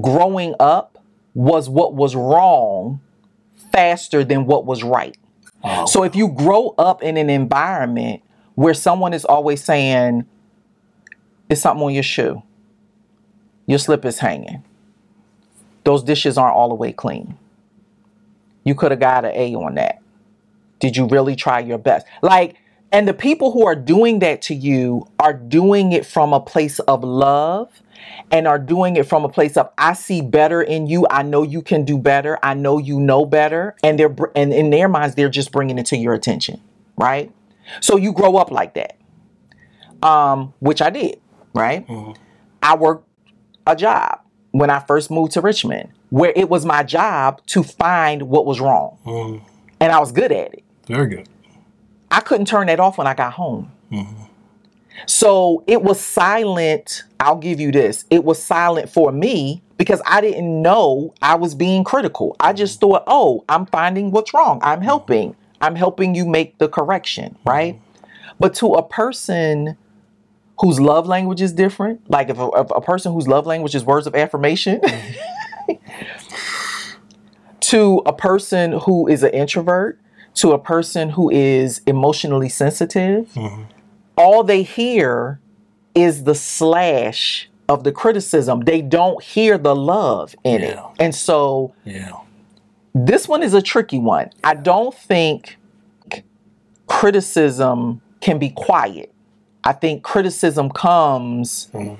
growing 0.00 0.54
up 0.58 0.98
was 1.34 1.68
what 1.68 1.94
was 1.94 2.16
wrong 2.16 3.00
faster 3.70 4.24
than 4.24 4.46
what 4.46 4.66
was 4.66 4.82
right. 4.82 5.16
Oh, 5.64 5.86
So 5.86 6.02
if 6.04 6.14
you 6.14 6.28
grow 6.28 6.74
up 6.78 7.02
in 7.02 7.16
an 7.16 7.30
environment 7.30 8.22
where 8.54 8.74
someone 8.74 9.14
is 9.14 9.24
always 9.24 9.64
saying, 9.64 10.26
it's 11.48 11.62
something 11.62 11.84
on 11.84 11.94
your 11.94 12.02
shoe, 12.02 12.42
your 13.66 13.78
slip 13.78 14.04
is 14.04 14.18
hanging, 14.18 14.62
those 15.84 16.02
dishes 16.02 16.38
aren't 16.38 16.54
all 16.54 16.68
the 16.68 16.74
way 16.74 16.92
clean. 16.92 17.38
You 18.64 18.74
could 18.74 18.90
have 18.90 19.00
got 19.00 19.24
an 19.24 19.32
A 19.34 19.54
on 19.54 19.74
that. 19.74 20.00
Did 20.80 20.96
you 20.96 21.06
really 21.06 21.36
try 21.36 21.60
your 21.60 21.78
best? 21.78 22.06
Like, 22.22 22.56
and 22.92 23.08
the 23.08 23.14
people 23.14 23.52
who 23.52 23.66
are 23.66 23.74
doing 23.74 24.20
that 24.20 24.42
to 24.42 24.54
you 24.54 25.08
are 25.18 25.32
doing 25.32 25.92
it 25.92 26.06
from 26.06 26.32
a 26.32 26.40
place 26.40 26.78
of 26.80 27.02
love 27.02 27.68
and 28.30 28.46
are 28.46 28.58
doing 28.58 28.96
it 28.96 29.06
from 29.06 29.24
a 29.24 29.28
place 29.28 29.56
of 29.56 29.70
I 29.78 29.92
see 29.94 30.20
better 30.22 30.62
in 30.62 30.86
you. 30.86 31.06
I 31.10 31.22
know 31.22 31.42
you 31.42 31.62
can 31.62 31.84
do 31.84 31.98
better. 31.98 32.38
I 32.42 32.54
know 32.54 32.78
you 32.78 32.98
know 33.00 33.24
better. 33.26 33.76
And 33.82 33.98
they're 33.98 34.08
br- 34.08 34.32
and 34.34 34.52
in 34.52 34.70
their 34.70 34.88
minds 34.88 35.14
they're 35.14 35.28
just 35.28 35.52
bringing 35.52 35.78
it 35.78 35.86
to 35.86 35.96
your 35.96 36.14
attention, 36.14 36.60
right? 36.96 37.30
So 37.80 37.96
you 37.96 38.12
grow 38.12 38.36
up 38.36 38.50
like 38.50 38.74
that. 38.74 38.96
Um 40.02 40.52
which 40.60 40.82
I 40.82 40.90
did, 40.90 41.20
right? 41.54 41.86
I 42.62 42.76
worked 42.76 43.06
a 43.66 43.76
job 43.76 44.20
when 44.52 44.70
I 44.70 44.78
first 44.80 45.10
moved 45.10 45.32
to 45.32 45.40
Richmond 45.40 45.90
where 46.10 46.32
it 46.36 46.48
was 46.48 46.64
my 46.64 46.82
job 46.82 47.44
to 47.46 47.62
find 47.62 48.22
what 48.24 48.46
was 48.46 48.60
wrong. 48.60 48.98
Mm, 49.04 49.42
And 49.80 49.90
I 49.92 49.98
was 49.98 50.12
good 50.12 50.30
at 50.30 50.54
it. 50.54 50.62
very 50.86 51.08
good. 51.08 51.28
I 52.10 52.20
couldn't 52.20 52.46
turn 52.46 52.68
that 52.68 52.78
off 52.78 52.96
when 52.98 53.06
I 53.08 53.14
got 53.14 53.32
home. 53.32 53.72
So 55.06 55.64
it 55.66 55.82
was 55.82 56.00
silent. 56.00 57.04
I'll 57.20 57.36
give 57.36 57.60
you 57.60 57.72
this. 57.72 58.04
It 58.10 58.24
was 58.24 58.42
silent 58.42 58.90
for 58.90 59.12
me 59.12 59.62
because 59.76 60.00
I 60.06 60.20
didn't 60.20 60.62
know 60.62 61.14
I 61.20 61.34
was 61.34 61.54
being 61.54 61.84
critical. 61.84 62.36
I 62.40 62.52
just 62.52 62.80
thought, 62.80 63.04
oh, 63.06 63.44
I'm 63.48 63.66
finding 63.66 64.10
what's 64.10 64.32
wrong. 64.32 64.60
I'm 64.62 64.78
mm-hmm. 64.78 64.84
helping. 64.84 65.36
I'm 65.60 65.76
helping 65.76 66.14
you 66.14 66.26
make 66.26 66.58
the 66.58 66.68
correction, 66.68 67.34
mm-hmm. 67.34 67.48
right? 67.48 67.80
But 68.38 68.54
to 68.56 68.74
a 68.74 68.82
person 68.82 69.76
whose 70.60 70.80
love 70.80 71.06
language 71.06 71.42
is 71.42 71.52
different, 71.52 72.08
like 72.08 72.28
if 72.30 72.38
a, 72.38 72.48
if 72.56 72.70
a 72.70 72.80
person 72.80 73.12
whose 73.12 73.26
love 73.26 73.46
language 73.46 73.74
is 73.74 73.84
words 73.84 74.06
of 74.06 74.14
affirmation, 74.14 74.80
mm-hmm. 74.80 75.72
to 77.60 78.02
a 78.06 78.12
person 78.12 78.72
who 78.84 79.08
is 79.08 79.22
an 79.22 79.30
introvert, 79.30 79.98
to 80.34 80.52
a 80.52 80.58
person 80.58 81.10
who 81.10 81.30
is 81.30 81.80
emotionally 81.86 82.48
sensitive, 82.48 83.36
all 84.16 84.44
they 84.44 84.62
hear 84.62 85.40
is 85.94 86.24
the 86.24 86.34
slash 86.34 87.48
of 87.68 87.84
the 87.84 87.92
criticism. 87.92 88.60
They 88.60 88.82
don't 88.82 89.22
hear 89.22 89.56
the 89.58 89.74
love 89.74 90.34
in 90.44 90.62
it. 90.62 90.78
And 90.98 91.14
so 91.14 91.72
Yeah. 91.84 92.12
this 92.94 93.26
one 93.28 93.42
is 93.42 93.54
a 93.54 93.62
tricky 93.62 93.98
one. 93.98 94.30
I 94.42 94.54
don't 94.54 94.94
think 94.94 95.56
criticism 96.86 98.00
can 98.20 98.38
be 98.38 98.50
quiet. 98.50 99.12
I 99.64 99.72
think 99.72 100.02
criticism 100.02 100.70
comes 100.70 101.68
Mhm. 101.72 101.96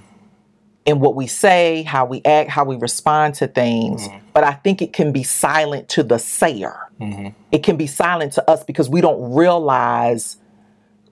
in 0.85 1.00
what 1.00 1.14
we 1.14 1.27
say, 1.27 1.83
how 1.85 2.05
we 2.05 2.20
act, 2.27 2.50
how 2.50 2.64
we 2.64 2.77
respond 2.77 3.35
to 3.37 3.46
things. 3.46 4.07
Mm-hmm. 4.07 4.18
But 4.35 4.44
I 4.44 4.53
think 4.53 4.83
it 4.83 4.92
can 4.92 5.12
be 5.12 5.22
silent 5.22 5.88
to 5.90 6.03
the 6.03 6.18
sayer. 6.18 6.77
Mhm. 7.00 7.35
It 7.50 7.62
can 7.62 7.77
be 7.77 7.87
silent 7.87 8.33
to 8.35 8.50
us 8.50 8.62
because 8.64 8.90
we 8.90 9.00
don't 9.00 9.33
realize, 9.33 10.37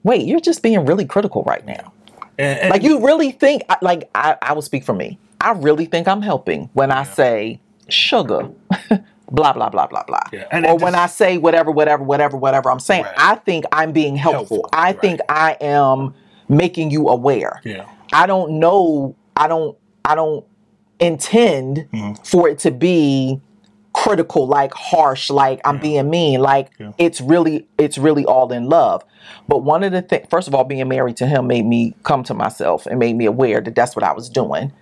wait, 0.03 0.25
you're 0.27 0.39
just 0.39 0.61
being 0.63 0.85
really 0.85 1.05
critical 1.05 1.43
right 1.43 1.65
now. 1.65 1.91
And, 2.37 2.59
and- 2.59 2.69
Like 2.71 2.83
you 2.83 3.05
really 3.05 3.31
think, 3.31 3.63
like 3.81 4.09
I, 4.15 4.37
I 4.41 4.53
will 4.53 4.61
speak 4.61 4.83
for 4.83 4.93
me. 4.93 5.19
I 5.41 5.51
really 5.51 5.85
think 5.85 6.07
I'm 6.07 6.21
helping 6.21 6.69
when 6.73 6.89
I 6.91 7.03
say 7.03 7.59
sugar, 7.89 8.49
blah 9.31 9.51
blah 9.53 9.69
blah 9.69 9.87
blah 9.87 10.03
blah, 10.03 10.19
Yeah, 10.31 10.47
or 10.71 10.77
when 10.77 10.93
just- 10.93 10.95
I 11.03 11.07
say 11.07 11.37
whatever 11.37 11.69
whatever 11.71 12.03
whatever 12.03 12.37
whatever 12.37 12.71
I'm 12.71 12.79
saying. 12.79 13.03
Right. 13.03 13.13
I 13.17 13.35
think 13.35 13.65
I'm 13.71 13.91
being 13.91 14.15
helpful. 14.15 14.57
Helpful, 14.57 14.69
I 14.73 14.91
right. 14.91 15.01
think 15.01 15.19
I 15.29 15.57
am 15.59 16.13
making 16.47 16.91
you 16.91 17.09
aware. 17.09 17.61
yeah. 17.65 17.85
I 18.13 18.25
don't 18.27 18.59
know. 18.59 19.15
I 19.35 19.47
don't. 19.47 19.77
I 20.05 20.15
don't 20.15 20.45
intend 20.99 21.87
Mm-hmm. 21.93 22.23
for 22.23 22.47
it 22.47 22.59
to 22.59 22.71
be 22.71 23.41
critical, 23.93 24.47
like 24.47 24.73
harsh, 24.73 25.29
like 25.29 25.61
I'm 25.63 25.79
being 25.79 26.09
mean. 26.09 26.41
Like 26.41 26.71
it's 26.97 27.21
really, 27.21 27.67
it's 27.77 27.97
really 27.97 28.25
all 28.25 28.51
in 28.51 28.67
love. 28.67 29.03
But 29.47 29.59
one 29.59 29.83
of 29.83 29.91
the 29.91 30.01
things, 30.01 30.27
first 30.29 30.47
of 30.47 30.55
all, 30.55 30.63
being 30.63 30.87
married 30.87 31.17
to 31.17 31.27
him 31.27 31.47
made 31.47 31.65
me 31.65 31.95
come 32.03 32.23
to 32.25 32.33
myself 32.33 32.85
and 32.85 32.99
made 32.99 33.15
me 33.15 33.25
aware 33.25 33.61
that 33.61 33.75
that's 33.75 33.95
what 33.95 34.03
I 34.03 34.11
was 34.11 34.29
doing. 34.29 34.73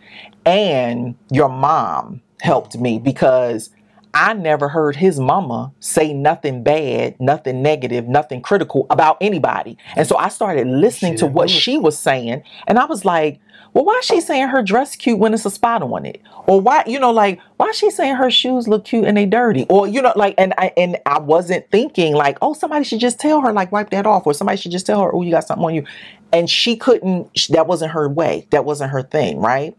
And 0.46 1.16
your 1.30 1.50
mom 1.50 2.22
helped 2.42 2.78
me 2.78 2.98
because 2.98 3.70
I 4.14 4.34
never 4.34 4.68
heard 4.68 4.96
his 4.96 5.20
mama 5.20 5.72
say 5.80 6.14
nothing 6.14 6.64
bad, 6.64 7.20
nothing 7.20 7.62
negative, 7.62 8.08
nothing 8.08 8.42
critical 8.42 8.86
about 8.90 9.18
anybody. 9.22 9.78
And 9.96 10.08
so 10.08 10.18
I 10.18 10.30
started 10.30 10.68
listening 10.68 11.16
to 11.18 11.26
what 11.26 11.50
she 11.50 11.78
was 11.78 11.98
saying, 11.98 12.44
and 12.68 12.78
I 12.78 12.86
was 12.86 13.06
like, 13.06 13.40
well, 13.74 13.86
why 13.86 13.98
is 14.00 14.06
she 14.06 14.20
saying 14.20 14.50
her 14.50 14.62
dress 14.62 14.96
cute 14.96 15.18
when 15.18 15.34
it's 15.34 15.46
a 15.46 15.50
spot 15.50 15.82
on 15.82 16.06
it? 16.06 16.22
Or 16.48 16.60
why, 16.60 16.84
you 16.86 17.00
know, 17.00 17.12
like, 17.12 17.40
why 17.58 17.68
is 17.68 17.78
she 17.78 17.90
saying 17.90 18.16
her 18.16 18.30
shoes 18.30 18.68
look 18.68 18.84
cute 18.86 19.06
and 19.06 19.16
they 19.16 19.26
dirty? 19.26 19.66
Or, 19.70 19.88
you 19.88 20.02
know, 20.02 20.12
like, 20.16 20.36
and 20.38 20.54
I 20.58 20.74
and 20.76 20.98
I 21.06 21.20
wasn't 21.20 21.70
thinking 21.72 22.14
like, 22.14 22.38
oh, 22.42 22.54
somebody 22.54 22.84
should 22.84 23.00
just 23.00 23.20
tell 23.20 23.42
her, 23.42 23.54
like, 23.54 23.72
wipe 23.72 23.90
that 23.92 24.06
off, 24.06 24.28
or 24.28 24.34
somebody 24.34 24.58
should 24.58 24.72
just 24.72 24.86
tell 24.86 25.02
her, 25.02 25.14
oh, 25.14 25.22
you 25.22 25.32
got 25.32 25.46
something 25.48 25.66
on 25.66 25.74
you. 25.76 25.86
And 26.34 26.50
she 26.50 26.76
couldn't, 26.76 27.30
that 27.50 27.68
wasn't 27.68 27.92
her 27.92 28.10
way. 28.10 28.48
That 28.52 28.66
wasn't 28.66 28.92
her 28.92 29.04
thing, 29.04 29.40
right? 29.40 29.76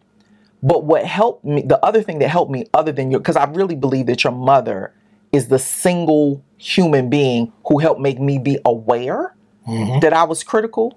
But 0.63 0.85
what 0.85 1.05
helped 1.05 1.45
me, 1.45 1.63
the 1.63 1.85
other 1.85 2.03
thing 2.03 2.19
that 2.21 2.29
helped 2.29 2.51
me, 2.53 2.67
other 2.73 2.93
than 2.93 3.11
your, 3.11 3.21
because 3.21 3.37
I 3.37 3.45
really 3.45 3.75
believe 3.75 4.07
that 4.07 4.23
your 4.23 4.33
mother 4.33 4.93
is 5.33 5.49
the 5.49 5.59
single 5.59 6.43
human 6.59 7.11
being 7.11 7.53
who 7.67 7.79
helped 7.79 8.01
make 8.01 8.21
me 8.21 8.39
be 8.39 8.59
aware 8.65 9.35
Mhm. 9.67 10.01
that 10.03 10.13
I 10.13 10.25
was 10.25 10.43
critical, 10.45 10.95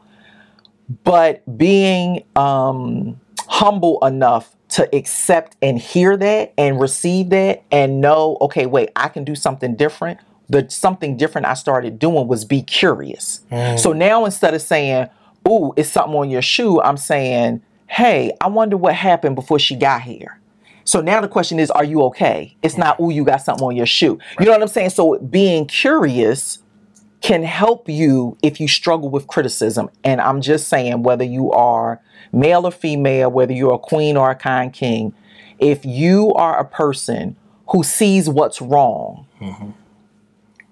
but 1.04 1.58
being 1.58 2.24
um, 2.36 3.20
humble 3.48 4.06
enough 4.06 4.56
to 4.68 4.96
accept 4.96 5.56
and 5.62 5.80
hear 5.80 6.18
that 6.18 6.54
and 6.58 6.80
receive 6.80 7.30
that 7.30 7.64
and 7.72 8.02
know, 8.02 8.38
okay, 8.42 8.66
wait, 8.66 8.90
I 8.96 9.08
can 9.08 9.24
do 9.24 9.36
something 9.36 9.76
different. 9.76 10.20
The 10.50 10.70
something 10.70 11.18
different 11.18 11.48
I 11.48 11.54
started 11.54 11.98
doing 11.98 12.28
was 12.28 12.46
be 12.46 12.62
curious. 12.62 13.42
Mm. 13.52 13.80
So 13.80 13.94
now 13.94 14.26
instead 14.26 14.54
of 14.54 14.62
saying, 14.62 15.10
"Ooh, 15.48 15.74
it's 15.76 15.90
something 15.90 16.16
on 16.16 16.30
your 16.30 16.44
shoe," 16.44 16.82
I'm 16.82 16.98
saying, 16.98 17.62
"Hey, 17.88 18.32
I 18.42 18.48
wonder 18.48 18.78
what 18.78 18.94
happened 18.94 19.36
before 19.36 19.58
she 19.58 19.76
got 19.76 20.02
here." 20.02 20.40
So 20.84 21.02
now 21.02 21.20
the 21.20 21.28
question 21.28 21.60
is, 21.60 21.72
are 21.72 21.84
you 21.84 22.04
okay? 22.04 22.56
It's 22.62 22.78
not, 22.78 23.00
"Ooh, 23.00 23.10
you 23.10 23.24
got 23.24 23.42
something 23.42 23.66
on 23.66 23.76
your 23.76 23.88
shoe." 23.88 24.20
You 24.40 24.46
know 24.46 24.52
what 24.52 24.62
I'm 24.62 24.68
saying? 24.68 24.92
So 24.92 25.18
being 25.18 25.66
curious 25.66 26.60
can 27.26 27.42
help 27.42 27.90
you 27.90 28.38
if 28.44 28.60
you 28.60 28.68
struggle 28.68 29.10
with 29.10 29.26
criticism. 29.26 29.90
And 30.04 30.22
I'm 30.22 30.42
just 30.42 30.68
saying, 30.68 31.02
whether 31.02 31.24
you 31.24 31.52
are 31.54 32.00
male 32.32 32.68
or 32.68 32.72
female, 32.72 33.32
whether 33.32 33.52
you're 33.52 33.74
a 33.74 33.80
queen 33.80 34.16
or 34.16 34.30
a 34.30 34.36
kind 34.36 34.72
king, 34.72 35.12
if 35.58 35.84
you 35.86 36.34
are 36.36 36.60
a 36.60 36.66
person 36.66 37.36
who 37.70 37.82
sees 37.84 38.30
what's 38.30 38.62
wrong, 38.62 39.26
mm-hmm. 39.42 39.72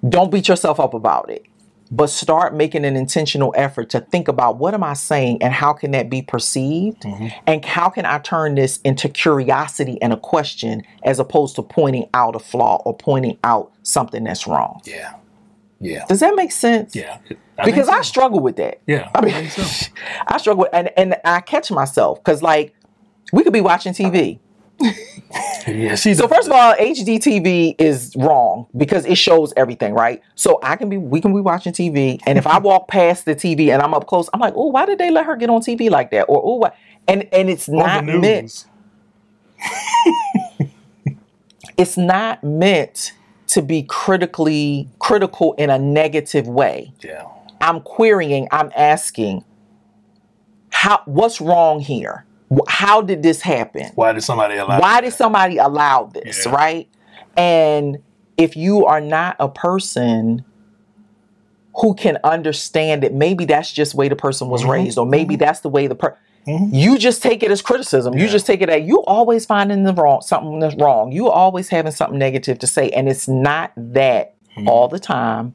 don't 0.08 0.32
beat 0.32 0.48
yourself 0.48 0.80
up 0.80 0.94
about 0.94 1.28
it. 1.32 1.44
But 1.90 2.12
start 2.12 2.54
making 2.54 2.86
an 2.86 2.96
intentional 2.96 3.52
effort 3.58 3.90
to 3.90 4.02
think 4.02 4.28
about 4.28 4.58
what 4.58 4.76
am 4.76 4.84
I 4.84 4.94
saying 4.94 5.42
and 5.42 5.52
how 5.52 5.74
can 5.74 5.90
that 5.92 6.08
be 6.08 6.22
perceived? 6.22 7.02
Mm-hmm. 7.02 7.30
And 7.48 7.66
how 7.66 7.90
can 7.90 8.06
I 8.06 8.20
turn 8.20 8.54
this 8.54 8.80
into 8.82 9.10
curiosity 9.10 10.00
and 10.04 10.14
a 10.14 10.18
question 10.18 10.84
as 11.04 11.18
opposed 11.18 11.56
to 11.56 11.64
pointing 11.64 12.08
out 12.14 12.36
a 12.36 12.40
flaw 12.40 12.80
or 12.86 12.96
pointing 12.96 13.40
out 13.44 13.72
something 13.82 14.24
that's 14.24 14.46
wrong? 14.46 14.82
Yeah. 14.86 15.16
Yeah. 15.84 16.06
Does 16.08 16.22
that 16.22 16.36
make 16.36 16.52
sense? 16.52 16.96
Yeah. 16.96 17.18
because 17.64 17.90
I 17.90 17.94
think 17.94 18.04
so. 18.06 18.10
struggle 18.10 18.40
with 18.40 18.56
that. 18.56 18.82
Yeah. 18.88 19.10
I 19.14 19.22
mean, 19.22 19.34
think 19.34 19.52
so. 19.52 19.92
I 20.28 20.38
struggle, 20.38 20.68
and 20.72 20.90
and 20.98 21.16
I 21.26 21.42
catch 21.42 21.72
myself 21.72 22.24
because 22.24 22.42
like 22.42 22.74
we 23.32 23.44
could 23.44 23.54
be 23.54 23.62
watching 23.62 23.94
TV. 23.94 24.40
yeah. 25.68 25.96
She's 25.96 26.18
So 26.18 26.28
first 26.28 26.48
of 26.48 26.54
all, 26.54 26.74
HD 26.76 27.18
TV 27.18 27.76
is 27.80 28.16
wrong 28.18 28.68
because 28.76 29.06
it 29.06 29.18
shows 29.18 29.54
everything, 29.56 29.94
right? 29.94 30.22
So 30.36 30.60
I 30.64 30.76
can 30.76 30.90
be, 30.90 30.98
we 30.98 31.22
can 31.22 31.34
be 31.34 31.42
watching 31.42 31.74
TV, 31.74 32.20
and 32.26 32.38
if 32.38 32.48
I 32.48 32.58
walk 32.70 32.88
past 32.88 33.26
the 33.26 33.36
TV 33.36 33.70
and 33.70 33.82
I'm 33.82 33.94
up 33.94 34.08
close, 34.08 34.30
I'm 34.34 34.40
like, 34.40 34.54
oh, 34.56 34.68
why 34.68 34.86
did 34.86 34.98
they 34.98 35.12
let 35.12 35.26
her 35.26 35.36
get 35.36 35.50
on 35.50 35.62
TV 35.62 35.90
like 35.90 36.12
that? 36.12 36.24
Or 36.24 36.42
oh, 36.44 36.56
why? 36.56 36.72
and 37.08 37.28
and 37.34 37.50
it's 37.50 37.68
on 37.68 37.76
not 37.78 38.06
meant. 38.06 38.66
It's 41.78 41.98
not 41.98 42.44
meant 42.44 43.14
to 43.54 43.62
be 43.62 43.84
critically 43.84 44.90
critical 44.98 45.54
in 45.60 45.70
a 45.70 45.78
negative 45.78 46.48
way. 46.48 46.92
Yeah. 47.04 47.26
I'm 47.62 47.82
querying, 47.82 48.48
I'm 48.52 48.72
asking, 48.76 49.46
how 50.72 51.04
what's 51.06 51.40
wrong 51.40 51.80
here? 51.80 52.26
How 52.68 53.02
did 53.04 53.22
this 53.22 53.42
happen? 53.42 53.92
Why 53.94 54.12
did 54.12 54.24
somebody 54.24 54.58
allow? 54.58 54.80
Why 54.80 55.02
did 55.02 55.14
somebody 55.14 55.58
allow 55.58 56.06
this, 56.06 56.48
Yeah. 56.48 56.52
right? 56.52 56.90
And 57.38 58.00
if 58.38 58.58
you 58.58 58.88
are 58.88 59.00
not 59.00 59.36
a 59.40 59.48
person 59.50 60.44
who 61.76 61.94
can 61.94 62.18
understand 62.24 63.04
it, 63.04 63.14
maybe 63.14 63.46
that's 63.46 63.72
just 63.72 63.92
the 63.92 63.98
way 63.98 64.08
the 64.10 64.16
person 64.16 64.50
was 64.50 64.64
Mhm. 64.64 64.70
raised, 64.70 64.98
or 64.98 65.06
maybe 65.06 65.36
that's 65.36 65.60
the 65.60 65.70
way 65.70 65.86
the 65.86 65.94
person. 65.96 66.18
Mhm. 66.48 66.70
You 66.74 66.98
just 66.98 67.24
take 67.24 67.42
it 67.44 67.52
as 67.52 67.62
criticism. 67.62 68.18
You 68.18 68.28
just 68.28 68.46
take 68.46 68.62
it 68.62 68.70
as 68.70 68.84
you 68.86 69.02
always 69.04 69.46
finding 69.46 69.84
the 69.84 69.94
wrong 69.94 70.22
something 70.22 70.60
that's 70.60 70.76
wrong. 70.76 71.12
You 71.12 71.30
always 71.30 71.70
having 71.70 71.92
something 71.92 72.20
negative 72.20 72.60
to 72.60 72.68
say, 72.68 72.90
and 72.90 73.08
it's 73.08 73.28
not 73.28 73.72
that 73.78 74.34
Mhm. 74.58 74.68
all 74.68 74.88
the 74.88 75.00
time 75.00 75.54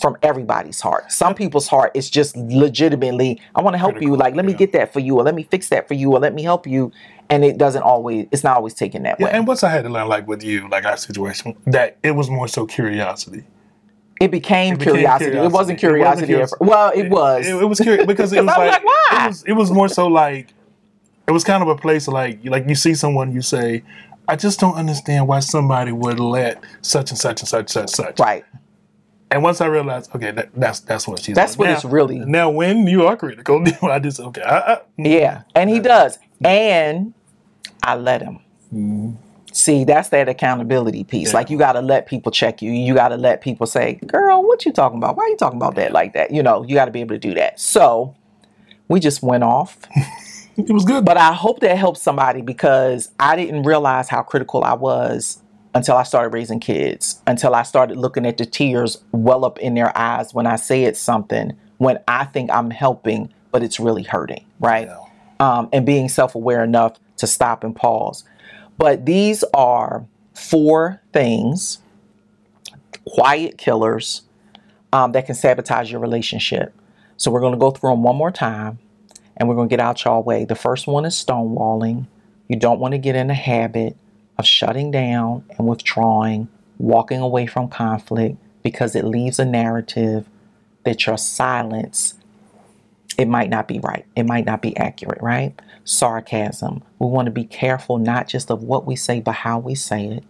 from 0.00 0.16
everybody's 0.22 0.80
heart. 0.80 1.10
Some 1.10 1.34
people's 1.34 1.66
heart 1.66 1.90
is 1.94 2.08
just 2.08 2.36
legitimately, 2.36 3.40
I 3.56 3.62
want 3.62 3.74
to 3.74 3.78
help 3.78 4.00
you. 4.00 4.14
Like, 4.14 4.36
let 4.36 4.44
me 4.44 4.52
get 4.52 4.72
that 4.72 4.92
for 4.92 5.00
you, 5.00 5.18
or 5.18 5.24
let 5.24 5.34
me 5.34 5.42
fix 5.42 5.70
that 5.70 5.88
for 5.88 5.94
you, 5.94 6.12
or 6.12 6.20
let 6.20 6.34
me 6.34 6.44
help 6.44 6.68
you. 6.68 6.92
And 7.30 7.44
it 7.44 7.58
doesn't 7.58 7.82
always. 7.82 8.26
It's 8.30 8.44
not 8.44 8.56
always 8.56 8.74
taken 8.74 9.02
that 9.02 9.16
Yeah, 9.18 9.26
way. 9.26 9.32
and 9.32 9.46
once 9.46 9.64
I 9.64 9.70
had 9.70 9.82
to 9.84 9.90
learn, 9.90 10.06
like 10.08 10.26
with 10.28 10.42
you, 10.44 10.68
like 10.70 10.84
our 10.86 10.96
situation, 10.96 11.54
that 11.66 11.96
it 12.04 12.12
was 12.12 12.30
more 12.30 12.46
so 12.48 12.64
curiosity. 12.64 13.42
It 14.20 14.30
became, 14.30 14.74
It 14.74 14.78
became 14.78 14.94
curiosity. 14.94 15.36
It 15.36 15.52
wasn't 15.52 15.78
curiosity. 15.78 16.32
It 16.32 16.40
wasn't 16.40 16.58
fir- 16.58 16.66
well, 16.66 16.92
it 16.94 17.08
was. 17.08 17.46
It, 17.46 17.54
it 17.54 17.64
was 17.64 17.78
curious 17.80 18.06
because 18.06 18.32
it 18.32 18.36
was 18.44 18.46
was 18.46 18.56
like? 18.58 18.82
It 18.82 19.26
was, 19.26 19.44
it 19.44 19.52
was 19.52 19.70
more 19.70 19.88
so 19.88 20.08
like 20.08 20.52
it 21.28 21.32
was 21.32 21.44
kind 21.44 21.62
of 21.62 21.68
a 21.68 21.76
place 21.76 22.08
like 22.08 22.40
like 22.44 22.66
you 22.66 22.74
see 22.74 22.94
someone 22.94 23.32
you 23.32 23.42
say, 23.42 23.84
I 24.26 24.34
just 24.36 24.58
don't 24.58 24.74
understand 24.74 25.28
why 25.28 25.40
somebody 25.40 25.92
would 25.92 26.18
let 26.18 26.64
such 26.80 27.10
and 27.10 27.18
such 27.18 27.42
and 27.42 27.48
such 27.48 27.68
such 27.70 27.90
such. 27.90 28.18
right. 28.18 28.44
And 29.30 29.42
once 29.42 29.60
I 29.60 29.66
realized, 29.66 30.14
okay, 30.14 30.30
that, 30.30 30.48
that's 30.54 30.80
that's 30.80 31.06
what 31.06 31.20
she's. 31.20 31.34
That's 31.34 31.58
what 31.58 31.66
now, 31.66 31.74
it's 31.74 31.84
really. 31.84 32.18
Now, 32.18 32.48
when 32.48 32.86
you 32.86 33.06
are 33.06 33.14
critical, 33.14 33.62
I 33.82 33.98
just 33.98 34.20
okay. 34.20 34.40
I, 34.40 34.72
I, 34.72 34.80
Yeah, 34.96 35.42
and 35.54 35.68
he 35.68 35.80
does. 35.80 36.18
And 36.42 37.12
I 37.82 37.96
let 37.96 38.22
him. 38.22 38.38
Mm-hmm. 38.72 39.27
See, 39.58 39.82
that's 39.82 40.10
that 40.10 40.28
accountability 40.28 41.02
piece. 41.02 41.28
Yeah. 41.28 41.38
Like 41.38 41.50
you 41.50 41.58
got 41.58 41.72
to 41.72 41.80
let 41.80 42.06
people 42.06 42.30
check 42.30 42.62
you. 42.62 42.70
You 42.70 42.94
got 42.94 43.08
to 43.08 43.16
let 43.16 43.40
people 43.40 43.66
say, 43.66 43.94
"Girl, 44.06 44.42
what 44.44 44.64
you 44.64 44.72
talking 44.72 44.98
about? 44.98 45.16
Why 45.16 45.24
are 45.24 45.28
you 45.28 45.36
talking 45.36 45.58
about 45.58 45.74
that 45.74 45.90
like 45.90 46.12
that?" 46.14 46.30
You 46.30 46.44
know, 46.44 46.62
you 46.62 46.76
got 46.76 46.84
to 46.84 46.92
be 46.92 47.00
able 47.00 47.16
to 47.16 47.18
do 47.18 47.34
that. 47.34 47.58
So, 47.58 48.14
we 48.86 49.00
just 49.00 49.20
went 49.20 49.42
off. 49.42 49.78
it 50.56 50.70
was 50.70 50.84
good. 50.84 51.04
But 51.04 51.16
I 51.16 51.32
hope 51.32 51.58
that 51.60 51.76
helps 51.76 52.00
somebody 52.00 52.40
because 52.40 53.10
I 53.18 53.34
didn't 53.34 53.64
realize 53.64 54.08
how 54.08 54.22
critical 54.22 54.62
I 54.62 54.74
was 54.74 55.42
until 55.74 55.96
I 55.96 56.04
started 56.04 56.32
raising 56.32 56.60
kids, 56.60 57.20
until 57.26 57.54
I 57.54 57.64
started 57.64 57.96
looking 57.96 58.26
at 58.26 58.38
the 58.38 58.46
tears 58.46 58.98
well 59.10 59.44
up 59.44 59.58
in 59.58 59.74
their 59.74 59.96
eyes 59.98 60.32
when 60.32 60.46
I 60.46 60.54
said 60.54 60.96
something 60.96 61.56
when 61.78 61.98
I 62.06 62.26
think 62.26 62.50
I'm 62.50 62.70
helping, 62.70 63.32
but 63.50 63.62
it's 63.62 63.80
really 63.80 64.02
hurting, 64.02 64.44
right? 64.60 64.86
Yeah. 64.86 65.04
Um, 65.40 65.68
and 65.72 65.86
being 65.86 66.08
self 66.08 66.34
aware 66.34 66.62
enough 66.62 66.98
to 67.16 67.26
stop 67.26 67.64
and 67.64 67.74
pause. 67.74 68.24
But 68.78 69.04
these 69.04 69.44
are 69.52 70.06
four 70.34 71.02
things 71.12 71.78
quiet 73.04 73.58
killers 73.58 74.22
um, 74.92 75.12
that 75.12 75.26
can 75.26 75.34
sabotage 75.34 75.90
your 75.90 76.00
relationship. 76.00 76.74
So 77.16 77.30
we're 77.30 77.40
going 77.40 77.54
to 77.54 77.58
go 77.58 77.70
through 77.70 77.90
them 77.90 78.02
one 78.02 78.16
more 78.16 78.30
time 78.30 78.78
and 79.36 79.48
we're 79.48 79.54
going 79.54 79.68
to 79.68 79.72
get 79.72 79.80
out 79.80 80.04
y'all 80.04 80.22
way. 80.22 80.44
The 80.44 80.54
first 80.54 80.86
one 80.86 81.04
is 81.04 81.14
stonewalling. 81.14 82.06
You 82.48 82.56
don't 82.56 82.80
want 82.80 82.92
to 82.92 82.98
get 82.98 83.16
in 83.16 83.30
a 83.30 83.34
habit 83.34 83.96
of 84.36 84.46
shutting 84.46 84.90
down 84.90 85.44
and 85.56 85.66
withdrawing, 85.66 86.48
walking 86.78 87.20
away 87.20 87.46
from 87.46 87.68
conflict 87.68 88.36
because 88.62 88.94
it 88.94 89.04
leaves 89.04 89.38
a 89.38 89.44
narrative 89.44 90.28
that 90.84 91.06
your 91.06 91.18
silence 91.18 92.14
it 93.18 93.26
might 93.26 93.50
not 93.50 93.66
be 93.66 93.80
right. 93.80 94.06
It 94.16 94.24
might 94.24 94.46
not 94.46 94.62
be 94.62 94.76
accurate, 94.76 95.20
right? 95.20 95.60
Sarcasm. 95.84 96.82
We 97.00 97.08
want 97.08 97.26
to 97.26 97.32
be 97.32 97.44
careful 97.44 97.98
not 97.98 98.28
just 98.28 98.50
of 98.50 98.62
what 98.62 98.86
we 98.86 98.94
say, 98.94 99.20
but 99.20 99.32
how 99.32 99.58
we 99.58 99.74
say 99.74 100.06
it 100.06 100.24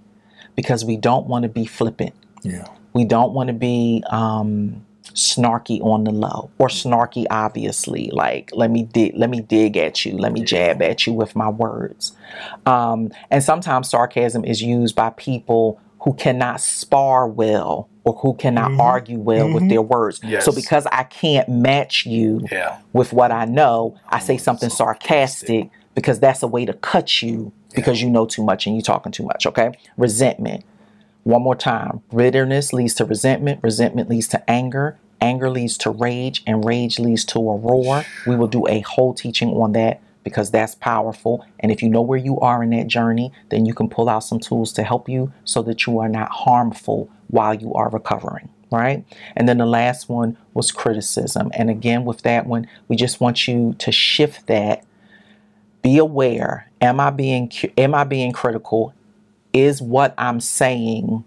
because 0.56 0.84
we 0.84 0.96
don't 0.96 1.26
want 1.26 1.42
to 1.44 1.48
be 1.48 1.66
flippant. 1.66 2.14
Yeah. 2.42 2.66
We 2.94 3.04
don't 3.04 3.34
want 3.34 3.48
to 3.48 3.52
be 3.52 4.02
um, 4.10 4.84
snarky 5.12 5.80
on 5.82 6.04
the 6.04 6.10
low 6.10 6.50
or 6.58 6.68
snarky, 6.68 7.26
obviously. 7.30 8.10
Like 8.10 8.50
let 8.54 8.70
me 8.70 8.84
dig, 8.84 9.12
let 9.14 9.28
me 9.28 9.40
dig 9.40 9.76
at 9.76 10.06
you, 10.06 10.16
let 10.16 10.32
me 10.32 10.42
jab 10.42 10.80
at 10.80 11.06
you 11.06 11.12
with 11.12 11.36
my 11.36 11.50
words. 11.50 12.16
Um, 12.64 13.12
and 13.30 13.44
sometimes 13.44 13.90
sarcasm 13.90 14.44
is 14.44 14.62
used 14.62 14.96
by 14.96 15.10
people 15.10 15.78
who 16.00 16.14
cannot 16.14 16.60
spar 16.60 17.28
well 17.28 17.88
or 18.08 18.14
who 18.22 18.32
cannot 18.34 18.70
Mhm. 18.70 18.80
argue 18.80 19.18
well 19.18 19.52
with 19.52 19.64
Mhm. 19.64 19.68
their 19.68 19.82
words. 19.82 20.18
Yes. 20.24 20.44
So 20.44 20.50
because 20.52 20.86
I 20.90 21.02
can't 21.02 21.46
match 21.48 22.06
you 22.06 22.40
Yeah. 22.50 22.76
with 22.94 23.12
what 23.12 23.30
I 23.30 23.44
know, 23.44 23.94
I 24.08 24.18
say 24.18 24.38
something 24.38 24.70
sarcastic. 24.70 25.48
sarcastic 25.48 25.70
because 25.94 26.18
that's 26.18 26.42
a 26.42 26.46
way 26.46 26.64
to 26.64 26.72
cut 26.72 27.20
you 27.22 27.52
because 27.74 28.00
you 28.00 28.08
know 28.08 28.24
too 28.24 28.42
much 28.42 28.66
and 28.66 28.74
you're 28.74 28.82
talking 28.82 29.12
too 29.12 29.24
much, 29.24 29.46
okay? 29.46 29.72
Resentment. 29.98 30.64
One 31.24 31.42
more 31.42 31.54
time. 31.54 32.00
Bitterness 32.14 32.72
leads 32.72 32.94
to 32.94 33.04
resentment, 33.04 33.60
resentment 33.62 34.08
leads 34.08 34.26
to 34.28 34.50
anger, 34.50 34.96
anger 35.20 35.50
leads 35.50 35.76
to 35.78 35.90
rage, 35.90 36.42
and 36.46 36.64
rage 36.64 36.98
leads 36.98 37.24
to 37.26 37.38
a 37.38 37.56
roar. 37.56 38.04
We 38.26 38.36
will 38.36 38.46
do 38.46 38.66
a 38.68 38.80
whole 38.80 39.12
teaching 39.12 39.50
on 39.50 39.72
that 39.72 40.00
because 40.24 40.50
that's 40.50 40.74
powerful. 40.76 41.44
And 41.60 41.70
if 41.70 41.82
you 41.82 41.90
know 41.90 42.00
where 42.02 42.18
you 42.18 42.40
are 42.40 42.62
in 42.62 42.70
that 42.70 42.86
journey, 42.86 43.32
then 43.50 43.66
you 43.66 43.74
can 43.74 43.88
pull 43.90 44.08
out 44.08 44.24
some 44.24 44.40
tools 44.40 44.72
to 44.74 44.82
help 44.82 45.08
you 45.10 45.32
so 45.44 45.60
that 45.62 45.86
you 45.86 45.98
are 45.98 46.08
not 46.08 46.30
harmful 46.30 47.08
while 47.28 47.54
you 47.54 47.72
are 47.74 47.88
recovering. 47.90 48.48
Right. 48.70 49.04
And 49.34 49.48
then 49.48 49.58
the 49.58 49.66
last 49.66 50.10
one 50.10 50.36
was 50.52 50.70
criticism. 50.72 51.50
And 51.54 51.70
again, 51.70 52.04
with 52.04 52.20
that 52.22 52.46
one, 52.46 52.68
we 52.86 52.96
just 52.96 53.18
want 53.18 53.48
you 53.48 53.74
to 53.78 53.90
shift 53.90 54.46
that. 54.46 54.84
Be 55.80 55.96
aware. 55.96 56.70
Am 56.82 57.00
I 57.00 57.08
being 57.08 57.50
am 57.78 57.94
I 57.94 58.04
being 58.04 58.32
critical? 58.32 58.92
Is 59.54 59.80
what 59.80 60.12
I'm 60.18 60.40
saying 60.40 61.24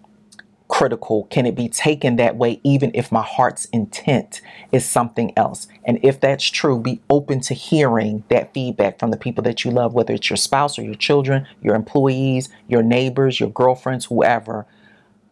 critical? 0.72 1.26
Can 1.26 1.46
it 1.46 1.54
be 1.54 1.68
taken 1.68 2.16
that 2.16 2.38
way, 2.38 2.62
even 2.64 2.92
if 2.94 3.12
my 3.12 3.22
heart's 3.22 3.66
intent 3.66 4.42
is 4.72 4.86
something 4.86 5.34
else? 5.36 5.68
And 5.84 6.00
if 6.02 6.20
that's 6.20 6.50
true, 6.50 6.80
be 6.80 7.02
open 7.10 7.42
to 7.42 7.54
hearing 7.54 8.24
that 8.30 8.54
feedback 8.54 8.98
from 8.98 9.12
the 9.12 9.18
people 9.18 9.44
that 9.44 9.66
you 9.66 9.72
love, 9.72 9.94
whether 9.94 10.14
it's 10.14 10.30
your 10.30 10.38
spouse 10.38 10.80
or 10.80 10.84
your 10.84 10.96
children, 10.96 11.46
your 11.62 11.76
employees, 11.76 12.50
your 12.68 12.84
neighbors, 12.84 13.40
your 13.40 13.50
girlfriends, 13.50 14.06
whoever. 14.06 14.66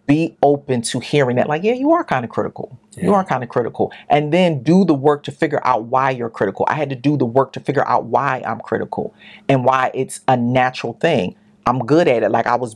Be 0.10 0.36
open 0.42 0.82
to 0.82 1.00
hearing 1.00 1.36
that, 1.36 1.48
like, 1.48 1.64
yeah, 1.64 1.74
you 1.74 1.92
are 1.92 2.04
kind 2.04 2.26
of 2.26 2.32
critical. 2.32 2.80
Yeah. 2.94 3.04
You 3.04 3.14
are 3.14 3.24
kind 3.24 3.44
of 3.44 3.50
critical. 3.50 3.94
And 4.10 4.34
then 4.34 4.64
do 4.64 4.84
the 4.84 4.96
work 4.96 5.22
to 5.26 5.32
figure 5.32 5.62
out 5.64 5.84
why 5.84 6.10
you're 6.10 6.32
critical. 6.32 6.66
I 6.68 6.74
had 6.74 6.90
to 6.90 6.96
do 6.96 7.16
the 7.16 7.26
work 7.26 7.54
to 7.54 7.60
figure 7.60 7.88
out 7.88 8.06
why 8.06 8.42
I'm 8.44 8.60
critical 8.60 9.14
and 9.48 9.64
why 9.64 9.92
it's 9.94 10.22
a 10.28 10.36
natural 10.36 10.94
thing. 10.94 11.36
I'm 11.68 11.86
good 11.86 12.08
at 12.08 12.24
it. 12.24 12.32
Like 12.32 12.48
I 12.48 12.56
was 12.56 12.76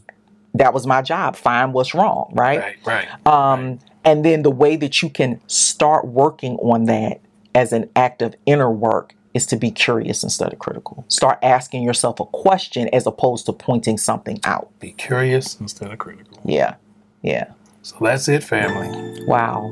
that 0.53 0.75
was 0.75 0.85
my 0.85 1.01
job. 1.01 1.35
Find 1.35 1.73
what's 1.73 1.95
wrong, 1.95 2.31
right? 2.35 2.59
Right, 2.59 2.77
right. 2.85 3.27
Um, 3.27 3.67
right. 3.67 3.79
And 4.05 4.23
then 4.23 4.43
the 4.43 4.51
way 4.51 4.75
that 4.75 5.01
you 5.01 5.09
can 5.09 5.41
start 5.47 6.05
working 6.05 6.57
on 6.57 6.85
that 6.85 7.19
as 7.55 7.73
an 7.73 7.89
act 7.95 8.21
of 8.21 8.35
inner 8.45 8.69
work 8.69 9.15
is 9.33 9.47
to 9.47 9.55
be 9.55 9.71
curious 9.71 10.23
instead 10.23 10.53
of 10.53 10.59
critical. 10.59 11.05
Start 11.07 11.39
asking 11.41 11.83
yourself 11.83 12.19
a 12.19 12.25
question 12.25 12.87
as 12.93 13.07
opposed 13.07 13.47
to 13.47 13.53
pointing 13.53 13.97
something 13.97 14.39
out. 14.43 14.69
Be 14.79 14.91
curious 14.91 15.59
instead 15.59 15.91
of 15.91 15.97
critical. 15.97 16.39
Yeah, 16.45 16.75
yeah. 17.23 17.53
So 17.83 17.97
that's 17.99 18.29
it, 18.29 18.45
family. 18.45 19.25
Wow, 19.25 19.69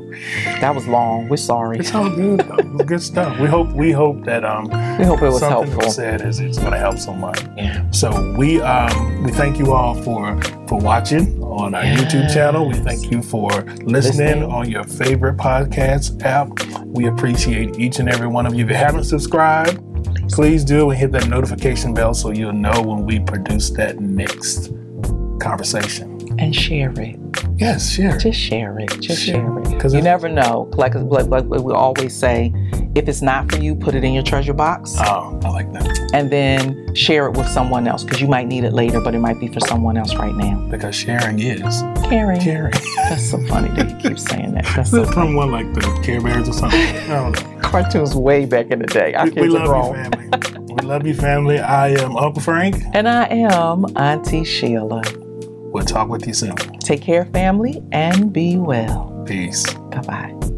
that 0.60 0.74
was 0.74 0.86
long. 0.86 1.28
We're 1.30 1.38
sorry. 1.38 1.78
It's 1.78 1.94
all 1.94 2.10
good. 2.14 2.40
Though. 2.40 2.84
good 2.84 3.00
stuff. 3.00 3.38
We 3.40 3.46
hope 3.46 3.70
we 3.72 3.90
hope 3.90 4.24
that 4.24 4.44
um 4.44 4.64
we 4.98 5.04
hope 5.06 5.22
it 5.22 5.28
was 5.28 5.40
something 5.40 5.70
helpful. 5.70 5.90
said 5.90 6.20
is 6.20 6.38
it's 6.38 6.58
going 6.58 6.72
to 6.72 6.78
help 6.78 6.98
someone. 6.98 7.34
Yeah. 7.56 7.90
So 7.90 8.34
we 8.36 8.60
um 8.60 9.22
we 9.24 9.32
thank 9.32 9.58
you 9.58 9.72
all 9.72 9.94
for 9.94 10.38
for 10.68 10.78
watching 10.78 11.42
on 11.42 11.74
our 11.74 11.84
yes. 11.84 12.02
YouTube 12.02 12.34
channel. 12.34 12.68
We 12.68 12.74
thank 12.74 13.10
you 13.10 13.22
for 13.22 13.48
listening, 13.48 13.92
listening 13.92 14.42
on 14.42 14.70
your 14.70 14.84
favorite 14.84 15.38
podcast 15.38 16.22
app. 16.22 16.50
We 16.84 17.06
appreciate 17.06 17.78
each 17.78 17.98
and 17.98 18.10
every 18.10 18.26
one 18.26 18.44
of 18.44 18.54
you. 18.54 18.64
If 18.64 18.70
you 18.70 18.76
haven't 18.76 19.04
subscribed, 19.04 19.80
please 20.28 20.64
do 20.64 20.90
and 20.90 21.00
hit 21.00 21.12
that 21.12 21.28
notification 21.28 21.94
bell 21.94 22.12
so 22.12 22.30
you'll 22.30 22.52
know 22.52 22.82
when 22.82 23.06
we 23.06 23.20
produce 23.20 23.70
that 23.70 24.00
next 24.00 24.70
conversation. 25.40 26.10
And 26.38 26.54
share 26.54 26.92
it. 27.00 27.21
Yes, 27.56 27.90
share. 27.92 28.16
Just 28.16 28.38
share 28.38 28.78
it. 28.78 29.00
Just 29.00 29.22
share, 29.22 29.36
share 29.36 29.58
it. 29.58 29.68
Because 29.70 29.94
you 29.94 30.02
never 30.02 30.28
know. 30.28 30.70
Like, 30.74 30.94
like, 30.94 31.26
like 31.26 31.44
we 31.44 31.72
always 31.72 32.14
say, 32.14 32.52
if 32.94 33.08
it's 33.08 33.22
not 33.22 33.50
for 33.50 33.58
you, 33.58 33.74
put 33.74 33.94
it 33.94 34.04
in 34.04 34.12
your 34.12 34.22
treasure 34.22 34.52
box. 34.52 34.94
Oh, 34.98 35.38
I 35.44 35.48
like 35.48 35.72
that. 35.72 36.10
And 36.12 36.30
then 36.30 36.94
share 36.94 37.26
it 37.26 37.36
with 37.36 37.48
someone 37.48 37.86
else 37.86 38.04
because 38.04 38.20
you 38.20 38.28
might 38.28 38.46
need 38.46 38.64
it 38.64 38.72
later, 38.72 39.00
but 39.00 39.14
it 39.14 39.18
might 39.18 39.40
be 39.40 39.48
for 39.48 39.60
someone 39.60 39.96
else 39.96 40.14
right 40.14 40.34
now. 40.34 40.56
Because 40.70 40.94
sharing 40.94 41.38
is 41.38 41.82
caring. 42.04 42.40
Caring. 42.40 42.74
That's 42.96 43.30
so 43.30 43.44
funny 43.46 43.68
that 43.76 43.90
you 43.90 44.10
keep 44.10 44.18
saying 44.18 44.54
that. 44.54 44.64
That's 44.76 44.90
so 44.90 45.04
from 45.04 45.34
one 45.34 45.50
like 45.50 45.72
the 45.72 45.80
Care 46.02 46.20
Bears 46.20 46.48
or 46.48 46.52
something. 46.52 46.80
I 46.80 47.06
don't 47.06 47.32
know. 47.32 47.58
Cartoons 47.62 48.14
way 48.14 48.44
back 48.44 48.70
in 48.70 48.80
the 48.80 48.86
day. 48.86 49.14
Our 49.14 49.24
we, 49.24 49.30
kids 49.30 49.42
we 49.42 49.48
love 49.48 49.62
are 49.62 49.92
grown. 49.92 49.96
you, 49.96 50.10
family. 50.10 50.74
we 50.74 50.82
love 50.82 51.06
you, 51.06 51.14
family. 51.14 51.58
I 51.58 51.88
am 51.90 52.16
Uncle 52.16 52.42
Frank. 52.42 52.82
And 52.92 53.08
I 53.08 53.24
am 53.28 53.86
Auntie 53.96 54.44
Sheila. 54.44 55.02
We'll 55.72 55.84
talk 55.84 56.08
with 56.08 56.26
you 56.26 56.34
soon. 56.34 56.54
Take 56.80 57.02
care, 57.02 57.24
family, 57.26 57.82
and 57.92 58.32
be 58.32 58.56
well. 58.56 59.24
Peace. 59.26 59.72
Bye 59.90 60.00
bye. 60.02 60.51